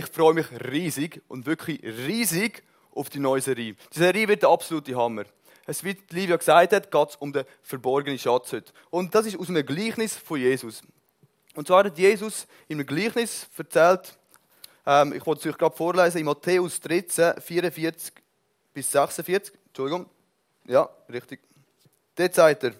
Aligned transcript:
Ich 0.00 0.06
freue 0.06 0.32
mich 0.32 0.46
riesig 0.50 1.20
und 1.28 1.44
wirklich 1.44 1.82
riesig 1.82 2.62
auf 2.94 3.10
die 3.10 3.18
neue 3.18 3.42
Serie. 3.42 3.74
Die 3.92 3.98
Serie 3.98 4.26
wird 4.28 4.40
der 4.40 4.48
absolute 4.48 4.96
Hammer. 4.96 5.24
Es 5.66 5.84
wird, 5.84 5.98
wie 6.08 6.20
Livia 6.20 6.36
gesagt 6.38 6.72
hat, 6.72 6.90
geht 6.90 7.08
es 7.10 7.16
um 7.16 7.30
den 7.30 7.44
verborgenen 7.60 8.18
Schatz 8.18 8.50
heute. 8.54 8.72
Und 8.88 9.14
das 9.14 9.26
ist 9.26 9.38
aus 9.38 9.50
einem 9.50 9.66
Gleichnis 9.66 10.16
von 10.16 10.40
Jesus. 10.40 10.80
Und 11.54 11.66
zwar 11.66 11.84
hat 11.84 11.98
Jesus 11.98 12.46
in 12.66 12.78
einem 12.78 12.86
Gleichnis 12.86 13.46
erzählt, 13.58 14.16
ähm, 14.86 15.12
ich 15.12 15.26
wollte 15.26 15.46
es 15.46 15.52
euch 15.52 15.58
gerade 15.58 15.76
vorlesen, 15.76 16.16
in 16.16 16.24
Matthäus 16.24 16.80
13, 16.80 17.34
44 17.38 18.14
bis 18.72 18.90
46, 18.90 19.54
Entschuldigung, 19.66 20.06
ja, 20.64 20.88
richtig. 21.12 21.40
Dort 22.14 22.34
sagt 22.34 22.64
er, 22.64 22.72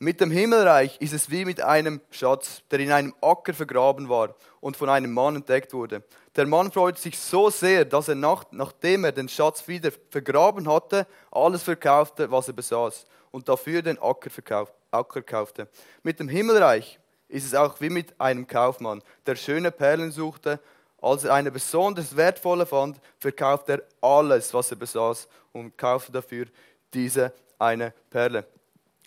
mit 0.00 0.20
dem 0.20 0.30
Himmelreich 0.30 1.00
ist 1.00 1.12
es 1.12 1.28
wie 1.30 1.44
mit 1.44 1.60
einem 1.60 2.00
Schatz, 2.10 2.62
der 2.70 2.78
in 2.78 2.92
einem 2.92 3.14
Acker 3.20 3.52
vergraben 3.52 4.08
war 4.08 4.34
und 4.60 4.76
von 4.76 4.88
einem 4.88 5.12
Mann 5.12 5.36
entdeckt 5.36 5.72
wurde. 5.72 6.04
Der 6.36 6.46
Mann 6.46 6.70
freute 6.70 7.00
sich 7.00 7.18
so 7.18 7.50
sehr, 7.50 7.84
dass 7.84 8.06
er 8.06 8.14
nach, 8.14 8.44
nachdem 8.52 9.04
er 9.04 9.12
den 9.12 9.28
Schatz 9.28 9.66
wieder 9.66 9.90
vergraben 10.10 10.68
hatte, 10.68 11.06
alles 11.32 11.64
verkaufte, 11.64 12.30
was 12.30 12.46
er 12.46 12.54
besaß 12.54 13.06
und 13.32 13.48
dafür 13.48 13.82
den 13.82 13.98
Acker, 13.98 14.30
verkauf, 14.30 14.72
Acker 14.92 15.22
kaufte. 15.22 15.68
Mit 16.04 16.20
dem 16.20 16.28
Himmelreich 16.28 17.00
ist 17.26 17.46
es 17.46 17.54
auch 17.54 17.80
wie 17.80 17.90
mit 17.90 18.20
einem 18.20 18.46
Kaufmann, 18.46 19.02
der 19.26 19.34
schöne 19.34 19.72
Perlen 19.72 20.12
suchte. 20.12 20.60
Als 21.02 21.24
er 21.24 21.34
eine 21.34 21.50
besonders 21.50 22.16
wertvolle 22.16 22.66
fand, 22.66 23.00
verkaufte 23.18 23.72
er 23.72 24.08
alles, 24.08 24.54
was 24.54 24.70
er 24.70 24.76
besaß 24.76 25.28
und 25.52 25.76
kaufte 25.76 26.12
dafür 26.12 26.46
diese 26.94 27.32
eine 27.58 27.92
Perle. 28.10 28.46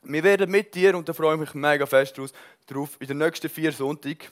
Wir 0.04 0.23
werden 0.23 0.50
mit 0.50 0.73
dir, 0.73 0.98
und 0.98 1.08
da 1.08 1.14
freue 1.14 1.36
ich 1.36 1.40
mich 1.40 1.54
mega 1.54 1.86
fest 1.86 2.20
drauf, 2.68 2.90
in 3.00 3.08
den 3.08 3.20
nächsten 3.20 3.50
vier 3.50 3.72
Sonntagen, 3.72 4.27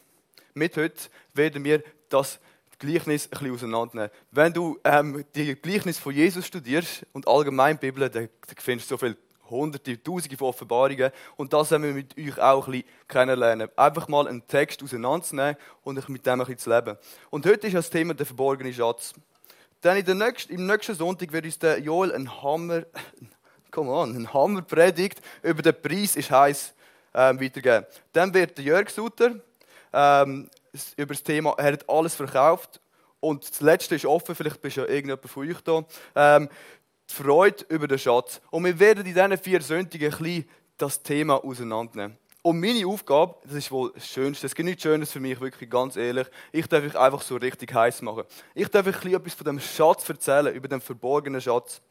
mit 0.56 0.76
heute, 0.76 1.10
werden 1.34 1.64
wir 1.64 1.84
das 2.10 2.40
Gleichnis 2.80 3.26
ein 3.26 3.30
bisschen 3.30 3.54
auseinandernehmen. 3.54 4.10
Wenn 4.32 4.54
du 4.54 4.80
ähm, 4.84 5.24
die 5.36 5.56
Gleichnis 5.56 6.00
von 6.00 6.14
Jesus 6.14 6.48
studierst 6.48 7.06
und 7.14 7.28
allgemein 7.28 7.78
die 7.78 7.86
Bibel, 7.86 8.10
dann, 8.10 8.30
dann 8.48 8.56
findest 8.58 8.90
du 8.90 8.96
so 8.96 8.98
viele 8.98 9.18
hunderte, 9.50 10.02
tausende 10.02 10.38
von 10.38 10.48
Offenbarungen. 10.48 11.12
Und 11.36 11.54
das 11.54 11.72
werden 11.72 11.84
wir 11.84 11.94
mit 11.94 12.18
euch 12.18 12.40
auch 12.40 12.68
ein 12.68 12.72
bisschen 12.72 12.88
kennenlernen. 13.08 13.70
Einfach 13.76 14.08
mal 14.08 14.28
einen 14.28 14.48
Text 14.48 14.82
auseinanderzunehmen 14.82 15.56
und 15.84 16.10
mit 16.10 16.26
dem 16.26 16.34
ein 16.34 16.40
bisschen 16.40 16.58
zu 16.58 16.70
leben. 16.70 16.98
Und 17.30 17.46
heute 17.46 17.68
ist 17.68 17.76
das 17.76 17.90
Thema 17.90 18.14
der 18.14 18.26
verborgene 18.26 18.74
Schatz. 18.74 19.14
Dann 19.82 19.98
in 19.98 20.06
der 20.06 20.16
nächsten, 20.16 20.54
im 20.54 20.66
nächsten 20.66 20.96
Sonntag 20.96 21.32
wird 21.32 21.46
uns 21.46 21.60
der 21.60 21.80
Joel 21.80 22.12
ein 22.14 22.42
Hammer, 22.42 22.84
come 23.72 23.92
on, 23.92 24.16
ein 24.16 24.34
Hammer 24.34 24.62
predigt 24.62 25.22
über 25.42 25.62
den 25.62 25.80
Preis 25.82 26.16
ist 26.16 26.32
heiß 26.32 26.74
ähm, 27.14 27.40
weitergeben. 27.42 27.86
Dann 28.14 28.34
wird 28.34 28.58
der 28.58 28.66
Jörg 28.66 28.90
Suter 28.90 29.36
ähm, 29.94 30.50
über 30.98 31.14
das 31.14 31.24
Thema, 31.24 31.56
er 31.58 31.74
hat 31.74 31.90
alles 31.90 32.16
verkauft 32.16 32.80
und 33.20 33.50
das 33.50 33.62
Letzte 33.62 33.96
ist 33.96 34.06
offen, 34.06 34.36
vielleicht 34.36 34.62
bist 34.62 34.78
ja 34.78 34.86
irgendjemand 34.86 35.28
von 35.30 35.50
euch 35.50 35.62
da. 35.62 35.84
Ähm, 36.16 36.50
die 37.10 37.16
Freude 37.16 37.66
über 37.70 37.88
den 37.88 37.98
Schatz. 37.98 38.40
Und 38.52 38.66
wir 38.66 38.80
werden 38.80 39.00
in 39.00 39.14
diesen 39.14 39.38
vier 39.38 39.60
ein 39.60 39.90
bisschen 39.90 40.46
das 40.78 41.02
Thema 41.02 41.44
auseinandernehmen. 41.44 42.18
Und 42.42 42.60
meine 42.62 42.88
Aufgabe, 42.88 43.36
das 43.44 43.54
ist 43.54 43.72
wohl 43.72 43.92
das 43.94 44.08
Schönste, 44.08 44.48
es 44.48 44.56
gibt 44.56 44.66
nichts 44.66 44.84
Schönes 44.84 45.12
für 45.12 45.20
mich, 45.20 45.40
wirklich 45.42 45.70
ganz 45.70 45.98
ehrlich, 45.98 46.28
ich 46.54 46.68
darf 46.68 46.86
euch 46.86 46.98
einfach 46.98 47.22
so 47.22 47.36
richtig 47.36 47.74
heiß 47.74 48.02
machen. 48.02 48.24
Ich 48.56 48.70
darf 48.70 48.88
euch 48.88 49.14
etwas 49.14 49.34
von 49.34 49.46
dem 49.46 49.60
Schatz 49.60 50.08
erzählen, 50.08 50.56
über 50.56 50.70
den 50.70 50.80
verborgenen 50.80 51.42
Schatz. 51.42 51.82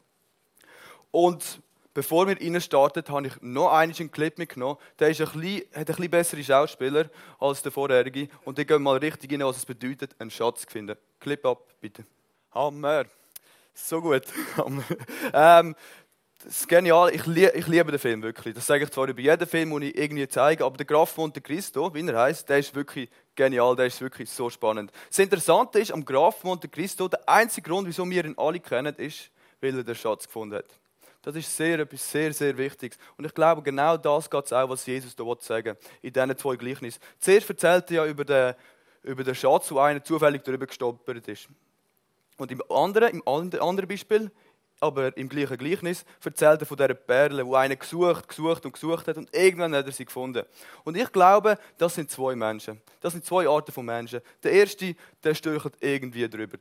Und 1.11 1.61
bevor 1.93 2.27
wir 2.27 2.39
rein 2.39 2.59
starten, 2.61 3.03
habe 3.07 3.27
ich 3.27 3.33
noch 3.41 3.71
einen 3.71 4.11
Clip 4.11 4.37
mitgenommen. 4.37 4.77
Der 4.99 5.09
ist 5.09 5.21
ein 5.21 5.27
bisschen, 5.31 5.61
hat 5.73 5.77
ein 5.77 5.85
bisschen 5.85 6.09
bessere 6.09 6.43
Schauspieler 6.43 7.09
als 7.39 7.61
der 7.61 7.71
vorherige. 7.71 8.27
Und 8.45 8.57
die 8.57 8.65
gehen 8.65 8.81
mal 8.81 8.97
richtig 8.97 9.31
rein, 9.31 9.41
was 9.41 9.57
es 9.57 9.65
bedeutet, 9.65 10.15
einen 10.19 10.31
Schatz 10.31 10.61
zu 10.61 10.67
finden. 10.67 10.97
Clip 11.19 11.45
ab, 11.45 11.61
bitte. 11.81 12.05
Hammer. 12.53 13.05
So 13.73 14.01
gut. 14.01 14.23
ähm, 15.33 15.75
das 16.43 16.61
ist 16.61 16.69
genial. 16.69 17.13
Ich, 17.13 17.25
lie 17.25 17.51
ich, 17.51 17.67
liebe 17.67 17.91
den 17.91 17.99
Film 17.99 18.21
wirklich. 18.21 18.55
Das 18.55 18.65
sage 18.65 18.85
ich 18.85 18.91
zwar 18.91 19.07
über 19.07 19.19
jeden 19.19 19.45
Film, 19.47 19.71
den 19.71 19.81
ich 19.89 19.97
irgendwie 19.97 20.27
zeige, 20.27 20.63
aber 20.63 20.77
der 20.77 20.85
Graf 20.85 21.17
Monte 21.17 21.41
Cristo, 21.41 21.93
wie 21.93 22.07
er 22.07 22.17
heißt, 22.17 22.47
der 22.47 22.59
ist 22.59 22.73
wirklich 22.73 23.09
genial, 23.35 23.75
der 23.75 23.87
ist 23.87 23.99
wirklich 23.99 24.29
so 24.29 24.49
spannend. 24.49 24.91
Das 25.09 25.19
Interessante 25.19 25.79
ist, 25.79 25.91
am 25.91 26.05
Graf 26.05 26.43
Monte 26.45 26.69
Cristo, 26.69 27.09
der 27.09 27.27
einzige 27.27 27.69
Grund, 27.69 27.87
wieso 27.87 28.09
wir 28.09 28.23
ihn 28.23 28.35
alle 28.37 28.61
kennen, 28.61 28.95
ist, 28.95 29.31
weil 29.59 29.75
er 29.77 29.83
den 29.83 29.95
Schatz 29.95 30.27
gefunden 30.27 30.55
hat. 30.55 30.79
Das 31.21 31.35
ist 31.35 31.55
sehr, 31.55 31.79
etwas 31.79 32.09
sehr, 32.09 32.33
sehr 32.33 32.57
Wichtiges. 32.57 32.97
Und 33.17 33.25
ich 33.25 33.33
glaube, 33.33 33.61
genau 33.61 33.97
das 33.97 34.29
geht 34.29 34.45
es 34.45 34.53
auch, 34.53 34.69
was 34.69 34.85
Jesus 34.85 35.15
da 35.15 35.23
sagen 35.39 35.75
in 36.01 36.13
diesen 36.13 36.37
zwei 36.37 36.55
Gleichnissen. 36.55 37.01
Zuerst 37.19 37.49
erzählt 37.49 37.91
er 37.91 37.95
ja 37.97 38.05
über 38.05 38.23
den, 38.23 38.55
über 39.03 39.23
den 39.23 39.35
Schatz, 39.35 39.71
wo 39.71 39.79
einer 39.79 40.03
zufällig 40.03 40.43
darüber 40.43 40.65
gestolpert 40.65 41.27
ist. 41.27 41.49
Und 42.37 42.51
im 42.51 42.63
anderen, 42.71 43.21
im 43.21 43.27
anderen 43.27 43.87
Beispiel, 43.89 44.31
aber 44.79 45.15
im 45.17 45.27
gleichen 45.27 45.57
Gleichnis, 45.57 46.05
erzählt 46.23 46.61
er 46.61 46.65
von 46.65 46.77
dieser 46.77 46.93
Perle, 46.93 47.45
wo 47.45 47.55
einer 47.55 47.75
gesucht, 47.75 48.29
gesucht 48.29 48.65
und 48.65 48.71
gesucht 48.71 49.07
hat 49.07 49.17
und 49.17 49.33
irgendwann 49.35 49.75
hat 49.75 49.85
er 49.85 49.91
sie 49.91 50.05
gefunden. 50.05 50.45
Und 50.85 50.95
ich 50.95 51.11
glaube, 51.11 51.57
das 51.77 51.95
sind 51.95 52.09
zwei 52.09 52.35
Menschen. 52.35 52.81
Das 53.01 53.11
sind 53.13 53.25
zwei 53.25 53.47
Arten 53.47 53.73
von 53.73 53.85
Menschen. 53.85 54.21
Der 54.41 54.53
erste, 54.53 54.95
der 55.23 55.35
stürcht 55.35 55.73
irgendwie 55.81 56.29
drüber. 56.29 56.57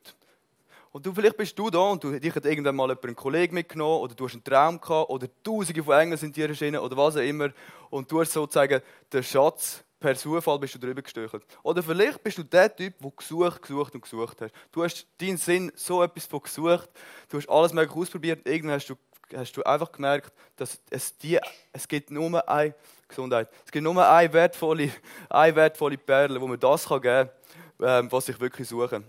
Und 0.92 1.04
du, 1.04 1.12
vielleicht 1.12 1.36
bist 1.36 1.58
du 1.58 1.70
da 1.70 1.78
und 1.78 2.02
du, 2.02 2.18
dich 2.18 2.34
hat 2.34 2.44
irgendwann 2.44 2.76
mal 2.76 2.88
jemand 2.88 3.04
einen 3.04 3.16
Kollegen 3.16 3.54
mitgenommen 3.54 4.00
oder 4.00 4.14
du 4.14 4.24
hast 4.24 4.34
einen 4.34 4.44
Traum 4.44 4.80
gehabt 4.80 5.10
oder 5.10 5.28
Tausende 5.42 5.82
von 5.82 5.98
Engeln 5.98 6.18
sind 6.18 6.36
dir 6.36 6.48
erschienen 6.48 6.80
oder 6.80 6.96
was 6.96 7.16
auch 7.16 7.20
immer 7.20 7.50
und 7.90 8.10
du 8.10 8.20
hast 8.20 8.32
sozusagen 8.32 8.80
den 9.12 9.22
Schatz 9.22 9.84
per 10.00 10.14
Zufall 10.16 10.58
bist 10.58 10.74
du 10.74 10.78
drüber 10.78 11.02
gestöchelt. 11.02 11.44
Oder 11.62 11.82
vielleicht 11.82 12.22
bist 12.22 12.38
du 12.38 12.42
der 12.42 12.74
Typ, 12.74 12.98
der 12.98 13.10
gesucht, 13.16 13.62
gesucht 13.62 13.94
und 13.94 14.02
gesucht 14.02 14.40
hat. 14.40 14.52
Du 14.70 14.84
hast 14.84 15.06
deinen 15.20 15.36
Sinn 15.36 15.72
so 15.74 16.02
etwas 16.02 16.26
von 16.26 16.40
gesucht, 16.40 16.88
du 17.28 17.38
hast 17.38 17.48
alles 17.48 17.72
mögliche 17.72 17.98
ausprobiert 17.98 18.38
und 18.38 18.52
irgendwann 18.52 18.76
hast 18.76 18.88
du, 18.88 18.94
hast 19.34 19.56
du 19.56 19.62
einfach 19.64 19.90
gemerkt, 19.90 20.32
dass 20.56 20.80
es, 20.90 21.16
die, 21.18 21.38
es 21.72 21.88
gibt 21.88 22.10
nur 22.10 22.48
eine 22.48 22.74
Gesundheit. 23.08 23.48
Es 23.64 23.72
gibt 23.72 23.82
nur 23.82 24.06
eine 24.06 24.32
wertvolle, 24.32 24.90
eine 25.28 25.56
wertvolle 25.56 25.98
Perle, 25.98 26.40
wo 26.40 26.46
man 26.46 26.60
das 26.60 26.86
kann 26.86 27.00
geben 27.00 27.30
kann, 27.78 28.04
ähm, 28.04 28.12
was 28.12 28.28
ich 28.28 28.38
wirklich 28.38 28.68
suche. 28.68 29.02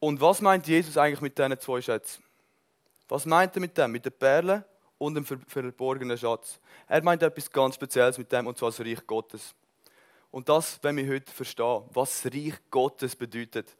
Und 0.00 0.20
was 0.20 0.40
meint 0.40 0.66
Jesus 0.66 0.96
eigentlich 0.96 1.20
mit 1.20 1.38
diesen 1.38 1.60
zwei 1.60 1.80
Schätzen? 1.80 2.24
Was 3.08 3.26
meint 3.26 3.54
er 3.54 3.60
mit 3.60 3.76
dem? 3.76 3.92
Mit 3.92 4.04
der 4.04 4.10
Perle 4.10 4.64
und 4.98 5.14
dem 5.14 5.24
verborgenen 5.24 6.16
Schatz. 6.16 6.58
Er 6.88 7.02
meint 7.02 7.22
etwas 7.22 7.50
ganz 7.50 7.74
Spezielles 7.74 8.18
mit 8.18 8.32
dem, 8.32 8.46
und 8.46 8.56
zwar 8.56 8.70
das 8.70 8.80
Reich 8.80 9.06
Gottes. 9.06 9.54
Und 10.30 10.48
das, 10.48 10.78
wenn 10.82 10.96
wir 10.96 11.08
heute 11.08 11.30
verstehen, 11.30 11.82
was 11.92 12.22
das 12.22 12.32
Reich 12.32 12.54
Gottes 12.70 13.14
bedeutet. 13.14 13.76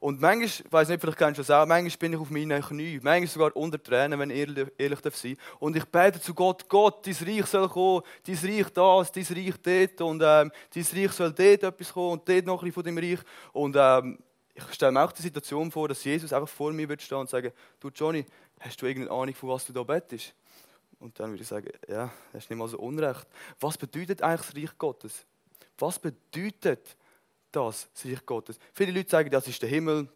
Und 0.00 0.18
manchmal, 0.18 0.46
ich 0.46 0.72
weiß 0.72 0.88
nicht, 0.88 1.00
vielleicht 1.00 1.18
kennst 1.18 1.38
du 1.38 1.42
das 1.42 1.50
auch, 1.50 1.66
manchmal 1.66 1.98
bin 1.98 2.14
ich 2.14 2.18
auf 2.18 2.30
meinen 2.30 2.62
Knien, 2.62 3.00
manchmal 3.02 3.26
sogar 3.26 3.56
unter 3.56 3.80
Tränen, 3.80 4.18
wenn 4.18 4.30
ich 4.30 4.38
ehrlich, 4.38 4.68
ehrlich 4.78 5.00
darf 5.02 5.14
sein 5.14 5.36
Und 5.58 5.76
ich 5.76 5.84
bete 5.84 6.18
zu 6.18 6.32
Gott, 6.32 6.66
Gott, 6.70 7.06
dein 7.06 7.14
Reich 7.28 7.46
soll 7.46 7.68
kommen, 7.68 8.02
dein 8.26 8.34
Reich 8.36 8.70
das, 8.72 9.12
dein 9.12 9.24
Reich 9.24 9.54
dort 9.62 10.00
und 10.00 10.22
ähm, 10.24 10.52
dein 10.74 10.86
Reich 10.94 11.12
soll 11.12 11.32
dort 11.32 11.62
etwas 11.62 11.92
kommen 11.92 12.12
und 12.12 12.26
dort 12.26 12.46
noch 12.46 12.62
bisschen 12.62 12.72
von 12.72 12.84
dem 12.84 12.96
Reich. 12.96 13.20
Und 13.52 13.76
ähm, 13.78 14.18
ich 14.68 14.74
stelle 14.74 14.92
mir 14.92 15.02
auch 15.02 15.12
die 15.12 15.22
Situation 15.22 15.70
vor, 15.70 15.88
dass 15.88 16.04
Jesus 16.04 16.32
einfach 16.32 16.48
vor 16.48 16.72
mir 16.72 16.88
wird 16.88 17.02
stehen 17.02 17.18
und 17.18 17.30
sagen, 17.30 17.52
du 17.78 17.88
Johnny, 17.88 18.24
hast 18.58 18.80
du 18.80 18.86
irgendeine 18.86 19.18
Ahnung, 19.18 19.34
von 19.34 19.48
was 19.50 19.66
du 19.66 19.72
da 19.72 19.82
bettest? 19.82 20.34
Und 20.98 21.18
dann 21.18 21.30
würde 21.30 21.42
ich 21.42 21.48
sagen, 21.48 21.70
ja, 21.88 22.12
das 22.32 22.44
ist 22.44 22.50
nicht 22.50 22.58
mal 22.58 22.68
so 22.68 22.78
unrecht. 22.78 23.26
Was 23.58 23.78
bedeutet 23.78 24.22
eigentlich 24.22 24.46
das 24.46 24.56
Reich 24.56 24.78
Gottes? 24.78 25.24
Was 25.78 25.98
bedeutet 25.98 26.96
das, 27.52 27.88
das 27.94 28.04
Reich 28.04 28.26
Gottes? 28.26 28.58
Viele 28.74 28.92
Leute 28.92 29.08
sagen, 29.08 29.30
das 29.30 29.48
ist 29.48 29.62
der 29.62 29.68
Himmel. 29.68 30.08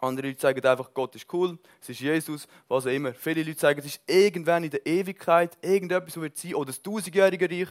Andere 0.00 0.28
Leute 0.28 0.40
sagen 0.40 0.64
einfach, 0.64 0.92
Gott 0.92 1.14
ist 1.14 1.32
cool, 1.32 1.58
es 1.80 1.88
ist 1.88 2.00
Jesus, 2.00 2.48
was 2.68 2.86
auch 2.86 2.90
immer. 2.90 3.14
Viele 3.14 3.42
Leute 3.42 3.60
sagen, 3.60 3.78
es 3.78 3.86
ist 3.86 4.00
irgendwann 4.06 4.64
in 4.64 4.70
der 4.70 4.84
Ewigkeit, 4.84 5.56
irgendetwas, 5.62 6.16
was 6.16 6.22
wird 6.22 6.36
sein, 6.36 6.54
oder 6.54 6.66
das 6.66 6.82
tausendjährige 6.82 7.48
Reich. 7.48 7.68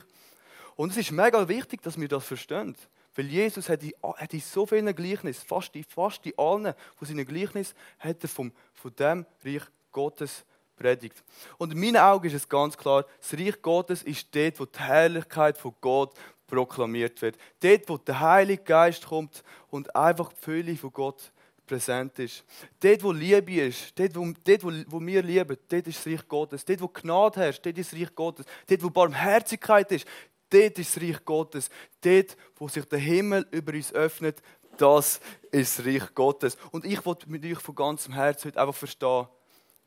Und 0.76 0.92
es 0.92 0.98
ist 0.98 1.12
mega 1.12 1.48
wichtig, 1.48 1.82
dass 1.82 2.00
wir 2.00 2.08
das 2.08 2.26
verstehen. 2.26 2.76
Weil 3.16 3.26
Jesus 3.28 3.70
hat 3.70 3.84
in, 3.84 3.94
hat 4.02 4.34
in 4.34 4.40
so 4.40 4.66
vielen 4.66 4.94
Gleichnissen, 4.96 5.46
fast 5.46 5.76
in, 5.76 5.84
fast 5.84 6.26
in 6.26 6.34
allen 6.38 6.74
von 6.96 7.08
seinen 7.08 7.26
Gleichnissen, 7.26 7.76
hat 8.00 8.24
er 8.24 8.30
vom, 8.30 8.52
von 8.74 8.96
dem 8.96 9.26
Reich 9.44 9.64
Gottes 9.92 10.44
predigt. 10.76 11.24
Und 11.58 11.72
in 11.72 11.80
meinen 11.80 11.98
Augen 11.98 12.28
ist 12.28 12.34
es 12.34 12.50
ganz 12.50 12.76
klar, 12.76 13.06
das 13.20 13.34
Reich 13.40 13.62
Gottes 13.62 14.04
ist 14.04 14.34
dort, 14.36 14.60
wo 14.60 14.66
die 14.66 14.80
Herrlichkeit 14.80 15.58
von 15.58 15.76
Gott 15.80 16.14
proklamiert 16.48 17.22
wird. 17.22 17.38
Dort, 17.60 17.90
wo 17.90 17.98
der 17.98 18.20
Heilige 18.20 18.64
Geist 18.64 19.06
kommt 19.06 19.44
und 19.70 19.96
einfach 19.96 20.34
die 20.34 20.42
Fülle 20.42 20.76
von 20.76 20.92
Gott 20.92 21.32
präsent 21.66 22.20
ist. 22.20 22.44
Dort, 22.80 23.04
wo 23.04 23.12
Liebe 23.12 23.54
ist, 23.54 23.98
dort, 23.98 24.16
wo, 24.16 24.32
dort, 24.44 24.64
wo, 24.64 24.72
wo 24.88 25.02
wir 25.02 25.24
lieben, 25.24 25.58
dort 25.68 25.88
ist 25.88 25.98
das 25.98 26.08
Reich 26.08 26.28
Gottes. 26.28 26.66
Dort, 26.66 26.82
wo 26.82 26.88
Gnade 26.88 27.40
herrscht, 27.40 27.66
dort 27.66 27.78
ist 27.78 27.92
das 27.92 28.00
Reich 28.00 28.14
Gottes. 28.14 28.46
Dort, 28.68 28.84
wo 28.84 28.90
Barmherzigkeit 28.90 29.92
ist, 29.92 30.06
Dort 30.54 30.78
ist 30.78 30.96
das 30.96 31.04
Reich 31.04 31.26
Gottes. 31.26 31.70
Dort, 32.02 32.38
wo 32.58 32.68
sich 32.68 32.86
der 32.86 33.00
Himmel 33.00 33.48
über 33.50 33.74
uns 33.74 33.92
öffnet, 33.92 34.44
das 34.78 35.20
ist 35.52 35.80
das 35.80 35.86
Reich 35.86 36.14
Gottes. 36.14 36.58
Und 36.72 36.86
ich 36.86 37.04
wollte 37.06 37.28
mit 37.28 37.44
euch 37.44 37.60
von 37.60 37.74
ganzem 37.74 38.14
Herzen 38.14 38.50
heute 38.50 38.62
einfach 38.62 38.76
verstehen, 38.76 39.28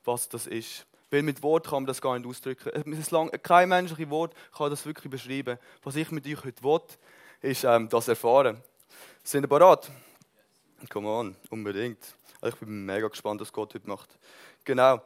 was 0.04 0.28
das 0.28 0.48
ist. 0.48 0.84
Weil 1.10 1.22
mit 1.22 1.40
Wort 1.44 1.66
kann 1.66 1.82
man 1.82 1.86
das 1.86 2.00
gar 2.00 2.18
nicht 2.18 2.26
ausdrücken. 2.28 2.72
Kein 3.42 3.68
menschliches 3.68 4.10
Wort 4.10 4.34
kann 4.56 4.70
das 4.70 4.84
wirklich 4.84 5.08
beschreiben. 5.08 5.56
Was 5.84 5.94
ich 5.94 6.10
mit 6.10 6.26
euch 6.26 6.44
heute 6.44 6.62
will, 6.64 6.80
ist 7.42 7.62
ähm, 7.62 7.88
das 7.88 8.08
erfahren. 8.08 8.60
Sind 9.22 9.44
ihr 9.44 9.48
bereit? 9.48 9.88
Come 10.90 11.08
on, 11.08 11.36
unbedingt. 11.48 12.16
Also 12.40 12.56
ich 12.56 12.60
bin 12.60 12.84
mega 12.84 13.06
gespannt, 13.06 13.40
was 13.40 13.52
Gott 13.52 13.72
heute 13.74 13.88
macht. 13.88 14.18
Genau. 14.64 15.00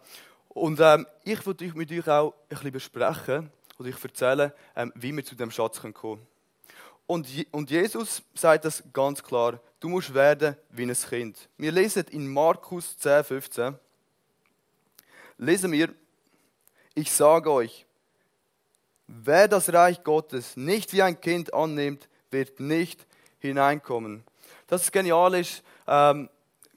Und 0.48 0.80
ähm, 0.80 1.06
ich 1.24 1.44
würde 1.44 1.70
mit 1.74 1.92
euch 1.92 2.08
auch 2.08 2.32
ein 2.32 2.48
bisschen 2.48 2.72
besprechen 2.72 3.52
und 3.80 3.86
euch 3.86 4.04
erzählen, 4.04 4.52
ähm, 4.76 4.92
wie 4.94 5.16
wir 5.16 5.24
zu 5.24 5.34
dem 5.34 5.50
Schatz 5.50 5.80
kommen 5.80 5.94
können. 5.94 6.26
Und, 7.06 7.26
und 7.50 7.70
Jesus 7.70 8.22
sagt 8.34 8.66
das 8.66 8.84
ganz 8.92 9.22
klar. 9.22 9.58
Du 9.80 9.88
musst 9.88 10.12
werden 10.12 10.54
wie 10.68 10.82
ein 10.82 10.92
Kind. 10.92 11.48
Wir 11.56 11.72
lesen 11.72 12.04
in 12.10 12.30
Markus 12.30 12.98
10, 12.98 13.24
15. 13.24 13.74
Lesen 15.38 15.72
wir, 15.72 15.94
ich 16.94 17.10
sage 17.10 17.50
euch, 17.50 17.86
wer 19.06 19.48
das 19.48 19.72
Reich 19.72 20.04
Gottes 20.04 20.58
nicht 20.58 20.92
wie 20.92 21.00
ein 21.00 21.18
Kind 21.18 21.54
annimmt, 21.54 22.06
wird 22.30 22.60
nicht 22.60 23.06
hineinkommen. 23.38 24.24
Das 24.66 24.82
ist 24.82 24.92
genial 24.92 25.34
ist, 25.34 25.62
ähm, 25.88 26.28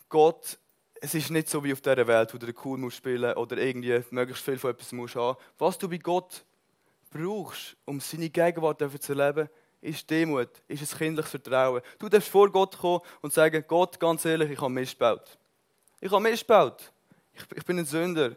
Gott, 0.08 0.58
es 1.02 1.14
ist 1.14 1.32
nicht 1.32 1.50
so 1.50 1.64
wie 1.66 1.74
auf 1.74 1.82
dieser 1.82 2.08
Welt, 2.08 2.34
wo 2.34 2.38
du 2.38 2.52
cool 2.64 2.78
musst 2.78 2.96
spielen 2.96 3.34
oder 3.34 3.58
irgendwie 3.58 4.02
möglichst 4.10 4.46
viel 4.46 4.58
von 4.58 4.72
etwas 4.72 4.94
musst 4.94 5.18
haben. 5.18 5.38
Was 5.60 5.78
du 5.78 5.90
bei 5.90 5.98
Gott 5.98 6.46
brauchst, 7.13 7.75
um 7.86 8.00
seine 8.00 8.30
Gegenwart 8.30 8.80
zu 9.01 9.13
erleben, 9.13 9.50
ist 9.83 10.10
Demut, 10.10 10.50
ist 10.68 10.94
ein 10.94 10.98
kindliches 10.98 11.31
Vertrauen. 11.31 11.81
Du 12.00 12.10
darfst 12.10 12.30
vor 12.30 12.51
Gott 12.51 12.77
kommen 12.77 13.01
und 13.21 13.33
sagen, 13.33 13.63
Gott, 13.68 14.00
ganz 14.00 14.25
ehrlich, 14.25 14.51
ich 14.51 14.62
habe 14.62 14.69
Mist 14.69 14.94
gebaut. 14.94 15.38
Ich 16.00 16.12
habe 16.12 16.24
Mist 16.24 16.48
gebaut. 16.48 16.92
Ich, 17.33 17.44
ich 17.57 17.65
bin 17.65 17.80
ein 17.80 17.86
Sünder. 17.86 18.36